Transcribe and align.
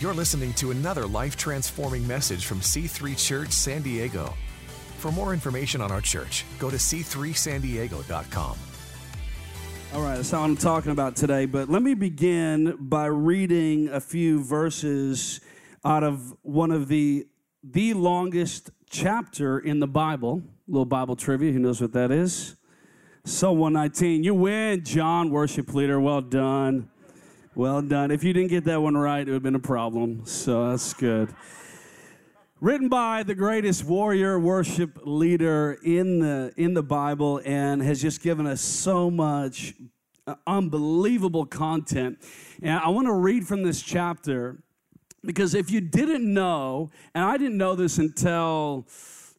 You're 0.00 0.14
listening 0.14 0.52
to 0.54 0.70
another 0.70 1.08
life 1.08 1.36
transforming 1.36 2.06
message 2.06 2.46
from 2.46 2.60
C3 2.60 3.18
Church 3.18 3.50
San 3.50 3.82
Diego. 3.82 4.32
For 4.98 5.10
more 5.10 5.32
information 5.32 5.80
on 5.80 5.90
our 5.90 6.00
church, 6.00 6.44
go 6.60 6.70
to 6.70 6.76
c3sandiego.com. 6.76 8.58
All 9.94 10.00
right, 10.00 10.14
that's 10.14 10.30
how 10.30 10.42
I'm 10.42 10.56
talking 10.56 10.92
about 10.92 11.16
today. 11.16 11.46
But 11.46 11.68
let 11.68 11.82
me 11.82 11.94
begin 11.94 12.76
by 12.78 13.06
reading 13.06 13.88
a 13.88 14.00
few 14.00 14.44
verses 14.44 15.40
out 15.84 16.04
of 16.04 16.32
one 16.42 16.70
of 16.70 16.86
the 16.86 17.26
the 17.64 17.94
longest 17.94 18.70
chapter 18.88 19.58
in 19.58 19.80
the 19.80 19.88
Bible. 19.88 20.42
A 20.68 20.70
little 20.70 20.84
Bible 20.84 21.16
trivia. 21.16 21.50
Who 21.50 21.58
knows 21.58 21.80
what 21.80 21.92
that 21.94 22.12
is? 22.12 22.54
Psalm 23.24 23.58
119. 23.58 24.22
You 24.22 24.34
win, 24.34 24.84
John, 24.84 25.30
worship 25.30 25.74
leader. 25.74 25.98
Well 25.98 26.20
done. 26.20 26.88
Well 27.58 27.82
done. 27.82 28.12
If 28.12 28.22
you 28.22 28.32
didn't 28.32 28.50
get 28.50 28.62
that 28.66 28.80
one 28.80 28.96
right, 28.96 29.22
it 29.22 29.24
would 29.24 29.34
have 29.34 29.42
been 29.42 29.56
a 29.56 29.58
problem. 29.58 30.24
So 30.26 30.70
that's 30.70 30.94
good. 30.94 31.34
Written 32.60 32.88
by 32.88 33.24
the 33.24 33.34
greatest 33.34 33.82
warrior 33.82 34.38
worship 34.38 35.00
leader 35.04 35.76
in 35.82 36.20
the 36.20 36.52
in 36.56 36.74
the 36.74 36.84
Bible 36.84 37.40
and 37.44 37.82
has 37.82 38.00
just 38.00 38.22
given 38.22 38.46
us 38.46 38.60
so 38.60 39.10
much 39.10 39.74
uh, 40.28 40.36
unbelievable 40.46 41.46
content. 41.46 42.18
And 42.62 42.78
I 42.78 42.90
want 42.90 43.08
to 43.08 43.14
read 43.14 43.44
from 43.44 43.64
this 43.64 43.82
chapter 43.82 44.62
because 45.24 45.52
if 45.52 45.68
you 45.68 45.80
didn't 45.80 46.32
know, 46.32 46.92
and 47.12 47.24
I 47.24 47.36
didn't 47.38 47.56
know 47.56 47.74
this 47.74 47.98
until 47.98 48.86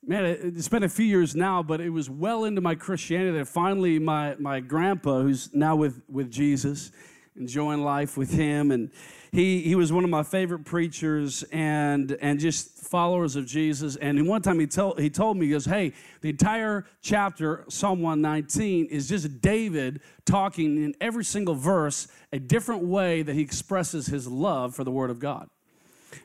man, 0.05 0.25
it's 0.25 0.67
been 0.67 0.83
a 0.83 0.89
few 0.89 1.05
years 1.05 1.37
now, 1.37 1.63
but 1.63 1.79
it 1.79 1.89
was 1.89 2.09
well 2.09 2.43
into 2.43 2.59
my 2.59 2.75
Christianity 2.75 3.37
that 3.37 3.47
finally 3.47 3.97
my, 3.97 4.35
my 4.39 4.59
grandpa, 4.59 5.21
who's 5.21 5.53
now 5.53 5.77
with, 5.77 6.01
with 6.09 6.29
Jesus, 6.29 6.91
enjoying 7.35 7.83
life 7.83 8.17
with 8.17 8.31
him. 8.31 8.71
And 8.71 8.91
he, 9.31 9.61
he 9.61 9.75
was 9.75 9.91
one 9.93 10.03
of 10.03 10.09
my 10.09 10.23
favorite 10.23 10.65
preachers 10.65 11.43
and, 11.51 12.11
and 12.21 12.39
just 12.39 12.71
followers 12.79 13.35
of 13.35 13.45
Jesus. 13.45 13.95
And 13.95 14.27
one 14.27 14.41
time 14.41 14.59
he 14.59 14.67
told, 14.67 14.99
he 14.99 15.09
told 15.09 15.37
me, 15.37 15.45
he 15.45 15.51
goes, 15.51 15.65
Hey, 15.65 15.93
the 16.21 16.29
entire 16.29 16.85
chapter, 17.01 17.65
Psalm 17.69 18.01
119, 18.01 18.87
is 18.87 19.07
just 19.07 19.41
David 19.41 20.01
talking 20.25 20.83
in 20.83 20.95
every 20.99 21.23
single 21.23 21.55
verse 21.55 22.07
a 22.33 22.39
different 22.39 22.83
way 22.83 23.21
that 23.21 23.35
he 23.35 23.41
expresses 23.41 24.07
his 24.07 24.27
love 24.27 24.75
for 24.75 24.83
the 24.83 24.91
Word 24.91 25.09
of 25.09 25.19
God. 25.19 25.49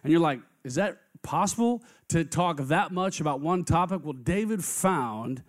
And 0.02 0.10
you're 0.10 0.20
like, 0.20 0.40
Is 0.64 0.76
that 0.76 0.98
possible 1.22 1.82
to 2.08 2.24
talk 2.24 2.58
that 2.58 2.92
much 2.92 3.20
about 3.20 3.40
one 3.40 3.64
topic? 3.64 4.00
Well, 4.02 4.12
David 4.14 4.64
found 4.64 5.42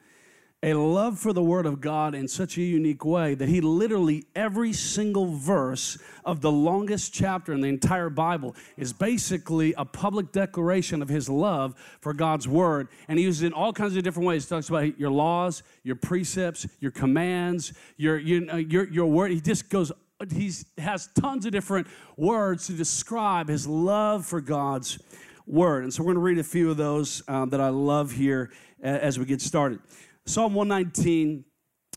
a 0.65 0.73
love 0.73 1.19
for 1.19 1.31
the 1.31 1.43
Word 1.43 1.67
of 1.67 1.79
God 1.79 2.15
in 2.15 2.27
such 2.27 2.57
a 2.57 2.61
unique 2.61 3.05
way 3.05 3.35
that 3.35 3.47
he 3.47 3.61
literally, 3.61 4.25
every 4.35 4.73
single 4.73 5.27
verse 5.27 5.95
of 6.25 6.41
the 6.41 6.51
longest 6.51 7.13
chapter 7.13 7.53
in 7.53 7.61
the 7.61 7.67
entire 7.67 8.09
Bible 8.09 8.55
is 8.75 8.91
basically 8.91 9.75
a 9.77 9.85
public 9.85 10.31
declaration 10.31 11.03
of 11.03 11.07
his 11.07 11.29
love 11.29 11.75
for 12.01 12.13
God's 12.13 12.47
Word. 12.47 12.87
And 13.07 13.19
he 13.19 13.25
uses 13.25 13.43
it 13.43 13.47
in 13.47 13.53
all 13.53 13.73
kinds 13.73 13.95
of 13.95 14.01
different 14.01 14.25
ways. 14.25 14.45
He 14.45 14.49
talks 14.49 14.69
about 14.69 14.99
your 14.99 15.11
laws, 15.11 15.61
your 15.83 15.97
precepts, 15.97 16.65
your 16.79 16.91
commands, 16.91 17.73
your, 17.97 18.17
your, 18.17 18.59
your, 18.59 18.89
your 18.89 19.05
word. 19.05 19.29
He 19.29 19.41
just 19.41 19.69
goes, 19.69 19.91
he 20.33 20.51
has 20.79 21.09
tons 21.19 21.45
of 21.45 21.51
different 21.51 21.85
words 22.17 22.65
to 22.67 22.73
describe 22.73 23.49
his 23.49 23.67
love 23.67 24.25
for 24.25 24.41
God's 24.41 24.97
Word. 25.45 25.83
And 25.83 25.93
so 25.93 26.01
we're 26.01 26.13
going 26.13 26.15
to 26.15 26.21
read 26.21 26.39
a 26.39 26.43
few 26.43 26.71
of 26.71 26.77
those 26.77 27.21
um, 27.27 27.51
that 27.51 27.61
I 27.61 27.69
love 27.69 28.11
here 28.11 28.49
as 28.81 29.19
we 29.19 29.25
get 29.25 29.41
started. 29.41 29.79
Psalm 30.27 30.55
119, 30.55 31.45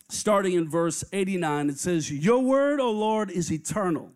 starting 0.07 0.53
in 0.53 0.69
verse 0.69 1.03
89, 1.11 1.69
it 1.69 1.79
says, 1.79 2.11
Your 2.11 2.39
word, 2.39 2.79
O 2.79 2.91
Lord, 2.91 3.31
is 3.31 3.51
eternal. 3.51 4.11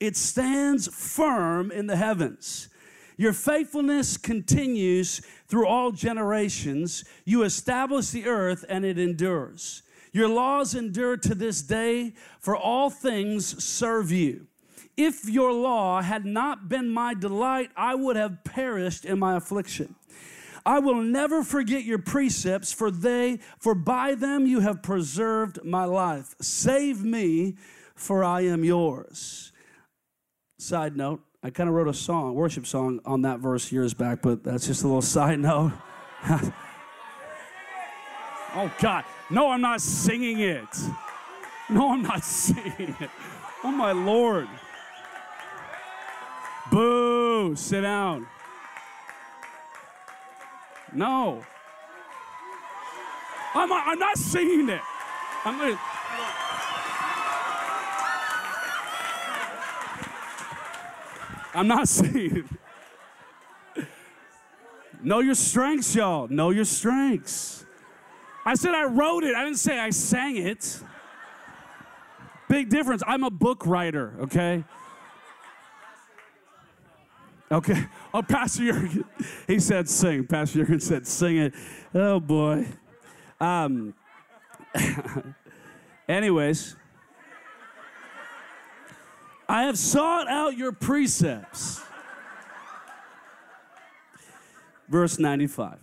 It 0.00 0.16
stands 0.16 0.88
firm 0.88 1.70
in 1.70 1.86
the 1.86 1.96
heavens. 1.96 2.70
Your 3.18 3.34
faithfulness 3.34 4.16
continues 4.16 5.20
through 5.46 5.66
all 5.66 5.92
generations. 5.92 7.04
You 7.26 7.42
establish 7.42 8.08
the 8.08 8.26
earth 8.26 8.64
and 8.66 8.82
it 8.82 8.98
endures. 8.98 9.82
Your 10.12 10.28
laws 10.28 10.74
endure 10.74 11.18
to 11.18 11.34
this 11.34 11.60
day, 11.60 12.14
for 12.40 12.56
all 12.56 12.88
things 12.88 13.62
serve 13.62 14.10
you. 14.10 14.46
If 14.96 15.28
your 15.28 15.52
law 15.52 16.00
had 16.00 16.24
not 16.24 16.70
been 16.70 16.88
my 16.88 17.12
delight, 17.12 17.70
I 17.76 17.94
would 17.94 18.16
have 18.16 18.42
perished 18.42 19.04
in 19.04 19.18
my 19.18 19.36
affliction. 19.36 19.94
I 20.64 20.78
will 20.78 21.02
never 21.02 21.42
forget 21.42 21.84
your 21.84 21.98
precepts, 21.98 22.72
for 22.72 22.90
they, 22.90 23.40
for 23.58 23.74
by 23.74 24.14
them 24.14 24.46
you 24.46 24.60
have 24.60 24.82
preserved 24.82 25.64
my 25.64 25.84
life. 25.84 26.34
Save 26.40 27.04
me, 27.04 27.56
for 27.94 28.24
I 28.24 28.42
am 28.42 28.64
yours. 28.64 29.52
Side 30.58 30.96
note, 30.96 31.20
I 31.42 31.50
kind 31.50 31.68
of 31.68 31.74
wrote 31.74 31.88
a 31.88 31.94
song, 31.94 32.34
worship 32.34 32.66
song 32.66 33.00
on 33.04 33.22
that 33.22 33.40
verse 33.40 33.72
years 33.72 33.94
back, 33.94 34.20
but 34.22 34.44
that's 34.44 34.66
just 34.66 34.82
a 34.82 34.86
little 34.86 35.00
side 35.02 35.40
note. 35.40 35.72
oh 38.54 38.70
God, 38.78 39.04
no, 39.30 39.50
I'm 39.50 39.62
not 39.62 39.80
singing 39.80 40.40
it. 40.40 40.68
No, 41.70 41.92
I'm 41.92 42.02
not 42.02 42.24
singing 42.24 42.94
it. 43.00 43.10
Oh 43.64 43.70
my 43.70 43.92
Lord. 43.92 44.48
Boo, 46.70 47.56
sit 47.56 47.80
down. 47.82 48.26
No. 50.92 51.44
I'm, 53.54 53.72
I'm 53.72 53.98
not 53.98 54.16
singing 54.16 54.68
it. 54.68 54.80
I'm 55.44 55.58
gonna, 55.58 55.80
I'm 61.54 61.66
not 61.66 61.88
singing. 61.88 62.48
It. 63.76 63.86
Know 65.02 65.20
your 65.20 65.34
strengths, 65.34 65.94
y'all. 65.94 66.28
Know 66.28 66.50
your 66.50 66.64
strengths. 66.64 67.64
I 68.44 68.54
said 68.54 68.74
I 68.74 68.84
wrote 68.84 69.24
it. 69.24 69.34
I 69.34 69.44
didn't 69.44 69.58
say 69.58 69.78
I 69.78 69.90
sang 69.90 70.36
it. 70.36 70.80
Big 72.48 72.68
difference. 72.68 73.02
I'm 73.06 73.24
a 73.24 73.30
book 73.30 73.66
writer, 73.66 74.14
okay? 74.20 74.64
Okay. 77.52 77.86
Oh, 78.14 78.22
Pastor 78.22 78.72
Jurgen, 78.72 79.04
he 79.46 79.58
said 79.58 79.88
sing. 79.88 80.26
Pastor 80.26 80.60
Jurgen 80.60 80.80
said 80.80 81.06
sing 81.06 81.36
it. 81.38 81.54
Oh, 81.92 82.20
boy. 82.20 82.66
Um, 83.40 83.94
anyways, 86.08 86.76
I 89.48 89.64
have 89.64 89.76
sought 89.76 90.28
out 90.28 90.56
your 90.56 90.70
precepts. 90.70 91.82
Verse 94.88 95.18
95. 95.18 95.78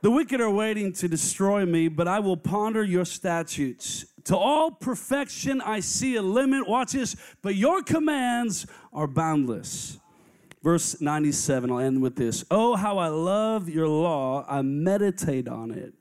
The 0.00 0.10
wicked 0.10 0.40
are 0.40 0.50
waiting 0.50 0.92
to 0.94 1.08
destroy 1.08 1.66
me, 1.66 1.88
but 1.88 2.08
I 2.08 2.20
will 2.20 2.36
ponder 2.36 2.82
your 2.82 3.04
statutes. 3.04 4.06
To 4.28 4.36
all 4.36 4.70
perfection, 4.70 5.62
I 5.62 5.80
see 5.80 6.16
a 6.16 6.22
limit. 6.22 6.68
Watch 6.68 6.92
this. 6.92 7.16
But 7.40 7.54
your 7.54 7.82
commands 7.82 8.66
are 8.92 9.06
boundless. 9.06 9.98
Verse 10.62 11.00
97, 11.00 11.70
I'll 11.70 11.78
end 11.78 12.02
with 12.02 12.16
this. 12.16 12.44
Oh, 12.50 12.76
how 12.76 12.98
I 12.98 13.08
love 13.08 13.70
your 13.70 13.88
law. 13.88 14.44
I 14.46 14.60
meditate 14.60 15.48
on 15.48 15.70
it 15.70 15.94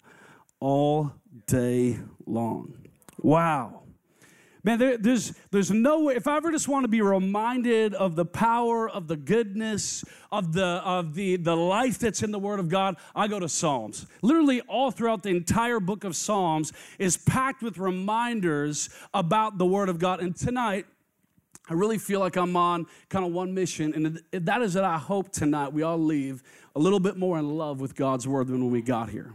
all 0.60 1.14
day 1.46 2.00
long. 2.26 2.74
Wow. 3.20 3.84
Man, 4.64 4.80
there, 4.80 4.98
there's, 4.98 5.34
there's 5.52 5.72
no 5.72 6.04
way, 6.04 6.16
if 6.16 6.28
I 6.28 6.38
ever 6.38 6.52
just 6.52 6.68
want 6.68 6.84
to 6.84 6.88
be 6.88 7.02
reminded 7.02 7.94
of 7.94 8.16
the 8.16 8.26
power, 8.26 8.90
of 8.90 9.08
the 9.08 9.16
goodness, 9.16 10.04
of, 10.32 10.54
the, 10.54 10.66
of 10.66 11.14
the, 11.14 11.38
the 11.38 11.56
life 11.56 12.00
that's 12.00 12.24
in 12.24 12.32
the 12.32 12.40
Word 12.40 12.60
of 12.60 12.68
God, 12.68 12.98
I 13.16 13.28
go 13.28 13.40
to 13.40 13.48
Psalms. 13.48 14.08
Literally, 14.22 14.62
all 14.62 14.92
throughout 14.92 15.24
the 15.24 15.30
entire 15.30 15.80
book 15.80 16.04
of 16.04 16.16
Psalms 16.16 16.74
is 17.00 17.18
packed 17.18 17.62
with 17.62 17.78
reminders 17.78 18.90
about 19.14 19.58
the 19.58 19.66
Word 19.66 19.90
of 19.90 20.00
God. 20.00 20.20
And 20.20 20.36
tonight, 20.36 20.86
I 21.70 21.74
really 21.74 21.98
feel 21.98 22.20
like 22.20 22.36
I'm 22.36 22.56
on 22.56 22.88
kind 23.10 23.26
of 23.26 23.34
one 23.34 23.54
mission, 23.54 23.94
and 23.94 24.46
that 24.46 24.62
is 24.62 24.74
that 24.74 24.86
I 24.86 24.98
hope 24.98 25.32
tonight 25.32 25.74
we 25.74 25.84
all 25.84 25.98
leave 25.98 26.42
a 26.76 26.80
little 26.80 27.00
bit 27.00 27.18
more 27.18 27.38
in 27.38 27.58
love 27.58 27.82
with 27.82 27.96
God's 27.96 28.28
Word 28.28 28.48
than 28.48 28.64
when 28.64 28.72
we 28.72 28.82
got 28.82 29.10
here. 29.10 29.34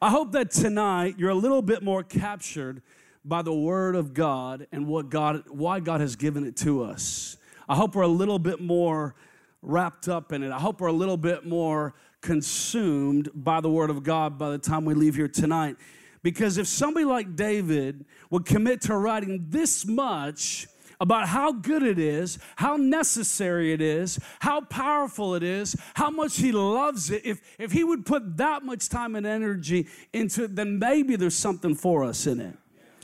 I 0.00 0.10
hope 0.10 0.32
that 0.32 0.50
tonight 0.50 1.16
you're 1.18 1.30
a 1.30 1.34
little 1.34 1.60
bit 1.60 1.82
more 1.82 2.02
captured 2.02 2.82
by 3.24 3.42
the 3.42 3.52
word 3.52 3.96
of 3.96 4.14
God 4.14 4.66
and 4.72 4.86
what 4.86 5.10
God 5.10 5.44
why 5.48 5.80
God 5.80 6.00
has 6.00 6.16
given 6.16 6.46
it 6.46 6.56
to 6.58 6.82
us. 6.82 7.36
I 7.68 7.76
hope 7.76 7.94
we're 7.94 8.02
a 8.02 8.08
little 8.08 8.38
bit 8.38 8.60
more 8.60 9.14
wrapped 9.62 10.08
up 10.08 10.32
in 10.32 10.42
it. 10.42 10.50
I 10.50 10.58
hope 10.58 10.80
we're 10.80 10.88
a 10.88 10.92
little 10.92 11.16
bit 11.16 11.46
more 11.46 11.94
consumed 12.20 13.28
by 13.34 13.60
the 13.60 13.70
word 13.70 13.90
of 13.90 14.02
God 14.02 14.38
by 14.38 14.50
the 14.50 14.58
time 14.58 14.84
we 14.84 14.94
leave 14.94 15.14
here 15.14 15.28
tonight. 15.28 15.76
Because 16.22 16.58
if 16.58 16.66
somebody 16.66 17.04
like 17.04 17.34
David 17.36 18.04
would 18.30 18.44
commit 18.44 18.82
to 18.82 18.96
writing 18.96 19.46
this 19.48 19.86
much 19.86 20.66
about 21.00 21.28
how 21.28 21.50
good 21.50 21.82
it 21.82 21.98
is, 21.98 22.38
how 22.56 22.76
necessary 22.76 23.72
it 23.72 23.80
is, 23.80 24.18
how 24.40 24.60
powerful 24.60 25.34
it 25.34 25.42
is, 25.42 25.74
how 25.94 26.10
much 26.10 26.36
he 26.36 26.52
loves 26.52 27.10
it, 27.10 27.24
if, 27.24 27.40
if 27.58 27.72
he 27.72 27.84
would 27.84 28.04
put 28.04 28.36
that 28.36 28.62
much 28.62 28.90
time 28.90 29.16
and 29.16 29.26
energy 29.26 29.88
into 30.12 30.44
it, 30.44 30.54
then 30.54 30.78
maybe 30.78 31.16
there's 31.16 31.34
something 31.34 31.74
for 31.74 32.04
us 32.04 32.26
in 32.26 32.38
it. 32.38 32.54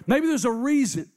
Maybe 0.07 0.27
there's 0.27 0.45
a 0.45 0.51
reason. 0.51 1.11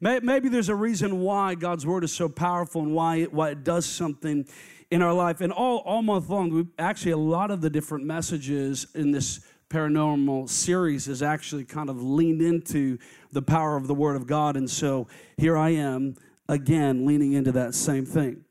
Maybe 0.00 0.48
there's 0.48 0.68
a 0.68 0.74
reason 0.74 1.20
why 1.20 1.54
God's 1.56 1.84
word 1.84 2.04
is 2.04 2.12
so 2.12 2.28
powerful 2.28 2.82
and 2.82 2.94
why 2.94 3.16
it, 3.16 3.32
why 3.32 3.50
it 3.50 3.64
does 3.64 3.84
something 3.84 4.46
in 4.90 5.02
our 5.02 5.12
life. 5.12 5.40
And 5.40 5.52
all, 5.52 5.78
all 5.78 6.02
month 6.02 6.28
long, 6.28 6.50
we 6.50 6.66
actually, 6.78 7.12
a 7.12 7.16
lot 7.16 7.50
of 7.50 7.60
the 7.60 7.70
different 7.70 8.04
messages 8.04 8.86
in 8.94 9.10
this 9.10 9.40
paranormal 9.70 10.48
series 10.48 11.08
is 11.08 11.22
actually 11.22 11.64
kind 11.64 11.90
of 11.90 12.02
leaned 12.02 12.40
into 12.40 12.98
the 13.32 13.42
power 13.42 13.76
of 13.76 13.86
the 13.86 13.94
Word 13.94 14.16
of 14.16 14.26
God. 14.26 14.56
And 14.56 14.70
so 14.70 15.08
here 15.36 15.56
I 15.56 15.70
am 15.70 16.14
again 16.48 17.04
leaning 17.04 17.32
into 17.32 17.52
that 17.52 17.74
same 17.74 18.06
thing. 18.06 18.44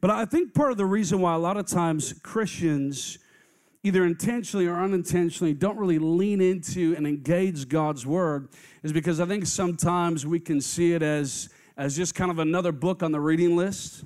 But 0.00 0.10
I 0.10 0.24
think 0.24 0.54
part 0.54 0.72
of 0.72 0.76
the 0.76 0.86
reason 0.86 1.20
why 1.20 1.34
a 1.34 1.38
lot 1.38 1.56
of 1.56 1.66
times 1.66 2.14
Christians, 2.22 3.18
either 3.86 4.04
intentionally 4.04 4.66
or 4.66 4.74
unintentionally, 4.74 5.54
don't 5.54 5.78
really 5.78 6.00
lean 6.00 6.40
into 6.40 6.92
and 6.96 7.06
engage 7.06 7.68
God's 7.68 8.04
Word 8.04 8.48
is 8.82 8.92
because 8.92 9.20
I 9.20 9.26
think 9.26 9.46
sometimes 9.46 10.26
we 10.26 10.40
can 10.40 10.60
see 10.60 10.92
it 10.94 11.02
as, 11.02 11.50
as 11.76 11.96
just 11.96 12.16
kind 12.16 12.32
of 12.32 12.40
another 12.40 12.72
book 12.72 13.04
on 13.04 13.12
the 13.12 13.20
reading 13.20 13.54
list. 13.54 14.02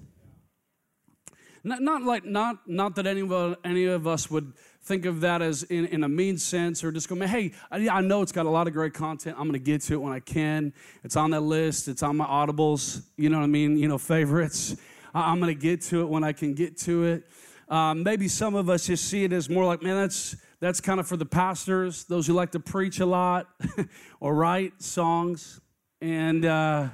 Not, 1.65 1.81
not 1.81 2.03
like 2.03 2.25
not 2.27 2.56
not 2.67 2.94
that 2.97 3.06
any 3.06 3.23
of, 3.23 3.56
any 3.65 3.87
of 3.87 4.06
us 4.06 4.31
would 4.31 4.53
think 4.82 5.06
of 5.06 5.23
that 5.23 5.41
as 5.41 5.62
in, 5.65 5.87
in 5.87 6.05
a 6.05 6.09
mean 6.09 6.37
sense 6.37 6.85
or 6.85 6.93
just 6.93 7.09
go, 7.09 7.15
hey, 7.17 7.53
I, 7.71 7.88
I 7.88 8.00
know 8.03 8.21
it's 8.21 8.32
got 8.32 8.44
a 8.44 8.50
lot 8.50 8.67
of 8.67 8.75
great 8.75 8.93
content. 8.93 9.37
I'm 9.38 9.44
going 9.44 9.53
to 9.53 9.59
get 9.59 9.81
to 9.82 9.94
it 9.94 10.00
when 10.03 10.12
I 10.12 10.21
can. 10.21 10.75
It's 11.05 11.17
on 11.17 11.31
that 11.31 11.41
list. 11.41 11.88
It's 11.88 12.03
on 12.03 12.19
my 12.19 12.27
audibles. 12.27 13.03
You 13.17 13.31
know 13.31 13.38
what 13.38 13.44
I 13.44 13.49
mean? 13.49 13.79
You 13.79 13.88
know, 13.88 13.99
favorites. 13.99 14.77
I'm 15.15 15.41
going 15.41 15.55
to 15.55 15.61
get 15.61 15.81
to 15.85 16.03
it 16.03 16.09
when 16.09 16.23
I 16.23 16.32
can 16.32 16.53
get 16.53 16.77
to 16.81 17.05
it. 17.05 17.25
Um, 17.70 18.02
maybe 18.02 18.28
some 18.28 18.56
of 18.56 18.69
us 18.69 18.88
just 18.88 19.05
see 19.05 19.25
it 19.25 19.32
as 19.32 19.49
more 19.49 19.64
like, 19.64 19.81
man, 19.82 19.96
that's 19.96 20.37
that's 20.58 20.81
kind 20.81 21.00
of 21.00 21.06
for 21.06 21.17
the 21.17 21.25
pastors, 21.25 22.05
those 22.05 22.26
who 22.26 22.34
like 22.34 22.50
to 22.50 22.61
preach 22.61 23.00
a 23.00 23.06
lot 23.06 23.49
or 24.20 24.34
write 24.34 24.82
songs, 24.82 25.61
and 26.02 26.44
uh, 26.44 26.88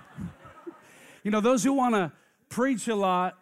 you 1.25 1.33
know, 1.33 1.41
those 1.41 1.65
who 1.65 1.73
want 1.73 1.95
to 1.95 2.13
preach 2.49 2.87
a 2.87 2.95
lot 2.95 3.37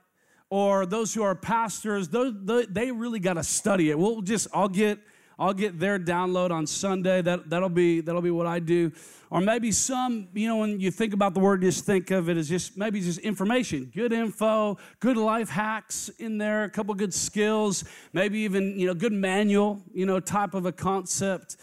or 0.48 0.86
those 0.86 1.12
who 1.12 1.22
are 1.22 1.34
pastors, 1.34 2.08
those, 2.08 2.32
they 2.70 2.90
really 2.92 3.19
got 3.19 3.34
to 3.34 3.42
study 3.42 3.90
it. 3.90 3.98
We'll 3.98 4.22
just, 4.22 4.46
I'll 4.54 4.69
get, 4.69 4.98
I'll 5.38 5.54
get 5.54 5.78
their 5.78 5.98
download 5.98 6.50
on 6.50 6.66
Sunday. 6.66 7.22
That, 7.22 7.50
that'll, 7.50 7.69
be, 7.69 8.00
that'll 8.00 8.22
be 8.22 8.31
what 8.31 8.46
I 8.46 8.58
do. 8.58 8.92
Or 9.31 9.40
maybe 9.40 9.72
some, 9.72 10.28
you 10.32 10.46
know, 10.46 10.58
when 10.58 10.78
you 10.78 10.90
think 10.90 11.12
about 11.12 11.34
the 11.34 11.40
word, 11.40 11.62
just 11.62 11.84
think 11.84 12.10
of 12.12 12.28
it 12.28 12.36
as 12.36 12.48
just 12.48 12.76
maybe 12.76 13.00
just 13.00 13.19
information, 13.20 13.90
good 13.94 14.12
info, 14.12 14.78
good 15.00 15.16
life 15.16 15.48
hacks 15.48 16.08
in 16.19 16.38
there, 16.38 16.64
a 16.64 16.70
couple 16.70 16.94
good 16.94 17.12
skills, 17.12 17.84
maybe 18.12 18.38
even, 18.40 18.78
you 18.78 18.86
know, 18.86 18.94
good 18.94 19.12
manual, 19.12 19.82
you 19.92 20.06
know, 20.06 20.20
type 20.20 20.54
of 20.54 20.66
a 20.66 20.72
concept. 20.72 21.56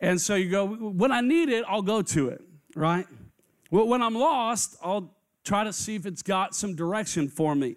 And 0.00 0.18
so 0.18 0.36
you 0.36 0.50
go, 0.50 0.66
when 0.66 1.12
I 1.12 1.20
need 1.20 1.50
it, 1.50 1.64
I'll 1.68 1.82
go 1.82 2.00
to 2.00 2.28
it, 2.28 2.40
right? 2.74 3.06
Well, 3.70 3.86
when 3.86 4.00
I'm 4.00 4.14
lost, 4.14 4.76
I'll 4.82 5.14
try 5.44 5.64
to 5.64 5.72
see 5.72 5.96
if 5.96 6.06
it's 6.06 6.22
got 6.22 6.54
some 6.54 6.74
direction 6.74 7.28
for 7.28 7.54
me. 7.54 7.76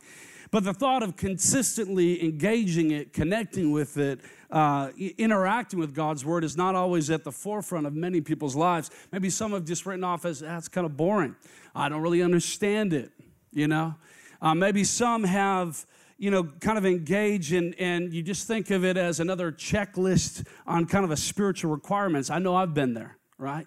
But 0.51 0.65
the 0.65 0.73
thought 0.73 1.01
of 1.01 1.15
consistently 1.15 2.23
engaging 2.23 2.91
it, 2.91 3.13
connecting 3.13 3.71
with 3.71 3.97
it, 3.97 4.19
uh, 4.51 4.89
interacting 5.17 5.79
with 5.79 5.93
God's 5.93 6.25
word 6.25 6.43
is 6.43 6.57
not 6.57 6.75
always 6.75 7.09
at 7.09 7.23
the 7.23 7.31
forefront 7.31 7.87
of 7.87 7.93
many 7.93 8.21
people's 8.21 8.55
lives. 8.55 8.91
Maybe 9.11 9.29
some 9.29 9.51
have 9.51 9.65
just 9.65 9.85
written 9.85 10.03
off 10.03 10.25
as 10.25 10.39
that's 10.39 10.67
kind 10.67 10.85
of 10.85 10.97
boring. 10.97 11.35
I 11.73 11.89
don't 11.89 12.01
really 12.01 12.21
understand 12.21 12.93
it, 12.93 13.11
you 13.51 13.67
know? 13.67 13.95
Uh, 14.41 14.55
maybe 14.55 14.83
some 14.83 15.23
have 15.23 15.85
you 16.17 16.29
know, 16.29 16.43
kind 16.59 16.77
of 16.77 16.85
engage 16.85 17.51
and, 17.51 17.73
and 17.79 18.13
you 18.13 18.21
just 18.21 18.45
think 18.45 18.69
of 18.69 18.85
it 18.85 18.95
as 18.95 19.19
another 19.19 19.51
checklist 19.51 20.45
on 20.67 20.85
kind 20.85 21.03
of 21.03 21.09
a 21.09 21.17
spiritual 21.17 21.71
requirements. 21.71 22.29
I 22.29 22.37
know 22.37 22.55
I've 22.55 22.75
been 22.75 22.93
there, 22.93 23.17
right? 23.39 23.65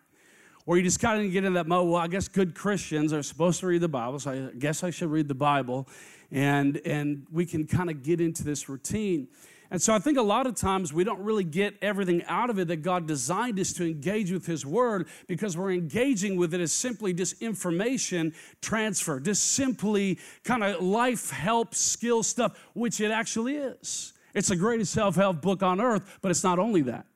Or 0.65 0.77
you 0.77 0.85
just 0.85 1.01
kind 1.01 1.27
of 1.27 1.33
get 1.33 1.45
in 1.45 1.55
that 1.55 1.67
mode, 1.67 1.89
well, 1.89 2.01
I 2.01 2.07
guess 2.07 2.29
good 2.29 2.55
Christians 2.55 3.13
are 3.13 3.25
supposed 3.25 3.59
to 3.61 3.67
read 3.67 3.81
the 3.81 3.89
Bible, 3.89 4.21
so 4.21 4.31
I 4.31 4.57
guess 4.57 4.85
I 4.85 4.91
should 4.91 5.11
read 5.11 5.27
the 5.27 5.35
Bible 5.35 5.89
and 6.31 6.81
and 6.85 7.27
we 7.31 7.47
can 7.47 7.67
kind 7.67 7.89
of 7.89 8.03
get 8.03 8.21
into 8.21 8.45
this 8.45 8.69
routine 8.69 9.29
and 9.75 9.83
so 9.83 9.93
i 9.93 9.99
think 9.99 10.17
a 10.17 10.23
lot 10.23 10.47
of 10.47 10.55
times 10.55 10.93
we 10.93 11.03
don't 11.03 11.19
really 11.19 11.43
get 11.43 11.75
everything 11.83 12.23
out 12.27 12.49
of 12.49 12.61
it 12.61 12.69
that 12.69 12.77
god 12.77 13.09
designed 13.09 13.59
us 13.59 13.73
to 13.73 13.85
engage 13.85 14.31
with 14.31 14.47
his 14.47 14.65
word 14.65 15.09
because 15.27 15.57
we're 15.57 15.73
engaging 15.73 16.37
with 16.37 16.55
it 16.55 16.61
as 16.61 16.71
simply 16.71 17.13
just 17.13 17.43
information 17.43 18.33
transfer 18.63 19.19
just 19.19 19.43
simply 19.53 20.17
kind 20.45 20.63
of 20.63 20.81
life 20.81 21.31
help 21.31 21.75
skill 21.75 22.23
stuff 22.23 22.57
which 22.75 23.01
it 23.01 23.11
actually 23.11 23.57
is. 23.57 24.13
It's 24.33 24.49
the 24.49 24.57
greatest 24.57 24.93
self-help 24.93 25.43
book 25.43 25.65
on 25.65 25.81
earth 25.81 26.19
but 26.23 26.31
it's 26.31 26.45
not 26.45 26.61
only 26.61 26.83
that 26.83 27.07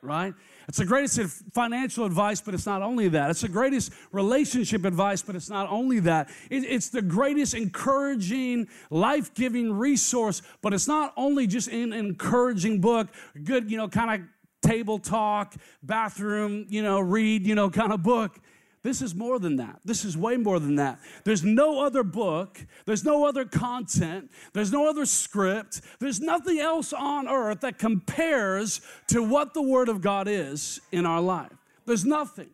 right 0.00 0.34
it's 0.68 0.76
the 0.76 0.84
greatest 0.84 1.18
financial 1.54 2.04
advice, 2.04 2.42
but 2.42 2.52
it's 2.52 2.66
not 2.66 2.82
only 2.82 3.08
that. 3.08 3.30
It's 3.30 3.40
the 3.40 3.48
greatest 3.48 3.90
relationship 4.12 4.84
advice, 4.84 5.22
but 5.22 5.34
it's 5.34 5.48
not 5.48 5.66
only 5.70 6.00
that. 6.00 6.28
it's 6.50 6.90
the 6.90 7.00
greatest 7.00 7.54
encouraging, 7.54 8.68
life 8.90 9.32
giving 9.32 9.72
resource, 9.72 10.42
but 10.60 10.74
it's 10.74 10.86
not 10.86 11.14
only 11.16 11.46
just 11.46 11.68
an 11.68 11.94
encouraging 11.94 12.82
book, 12.82 13.08
good, 13.44 13.70
you 13.70 13.78
know, 13.78 13.88
kind 13.88 14.20
of 14.20 14.28
table 14.60 14.98
talk, 14.98 15.54
bathroom, 15.82 16.66
you 16.68 16.82
know, 16.82 17.00
read, 17.00 17.46
you 17.46 17.54
know, 17.54 17.70
kind 17.70 17.90
of 17.90 18.02
book. 18.02 18.38
This 18.88 19.02
is 19.02 19.14
more 19.14 19.38
than 19.38 19.56
that. 19.56 19.80
This 19.84 20.02
is 20.02 20.16
way 20.16 20.38
more 20.38 20.58
than 20.58 20.76
that. 20.76 20.98
There's 21.24 21.44
no 21.44 21.84
other 21.84 22.02
book, 22.02 22.58
there's 22.86 23.04
no 23.04 23.26
other 23.26 23.44
content, 23.44 24.30
there's 24.54 24.72
no 24.72 24.88
other 24.88 25.04
script, 25.04 25.82
there's 26.00 26.20
nothing 26.20 26.58
else 26.58 26.94
on 26.94 27.28
earth 27.28 27.60
that 27.60 27.78
compares 27.78 28.80
to 29.08 29.22
what 29.22 29.52
the 29.52 29.60
Word 29.60 29.90
of 29.90 30.00
God 30.00 30.26
is 30.26 30.80
in 30.90 31.04
our 31.04 31.20
life. 31.20 31.52
There's 31.84 32.06
nothing. 32.06 32.48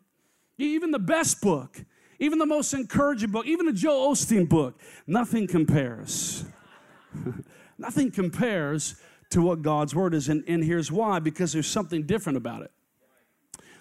Even 0.59 0.91
the 0.91 0.99
best 0.99 1.41
book, 1.41 1.85
even 2.19 2.41
the 2.41 2.47
most 2.47 2.75
encouraging 2.75 3.31
book, 3.31 3.47
even 3.47 3.69
a 3.69 3.73
Joel 3.73 4.13
Osteen 4.13 4.49
book, 4.49 4.81
nothing 5.07 5.47
compares. 5.47 6.45
nothing 7.79 8.11
compares 8.11 8.97
to 9.31 9.41
what 9.41 9.63
God's 9.63 9.95
Word 9.95 10.15
is. 10.15 10.29
And, 10.29 10.43
and 10.49 10.65
here's 10.65 10.91
why 10.91 11.21
because 11.21 11.53
there's 11.53 11.69
something 11.69 12.03
different 12.07 12.39
about 12.39 12.63
it. 12.63 12.73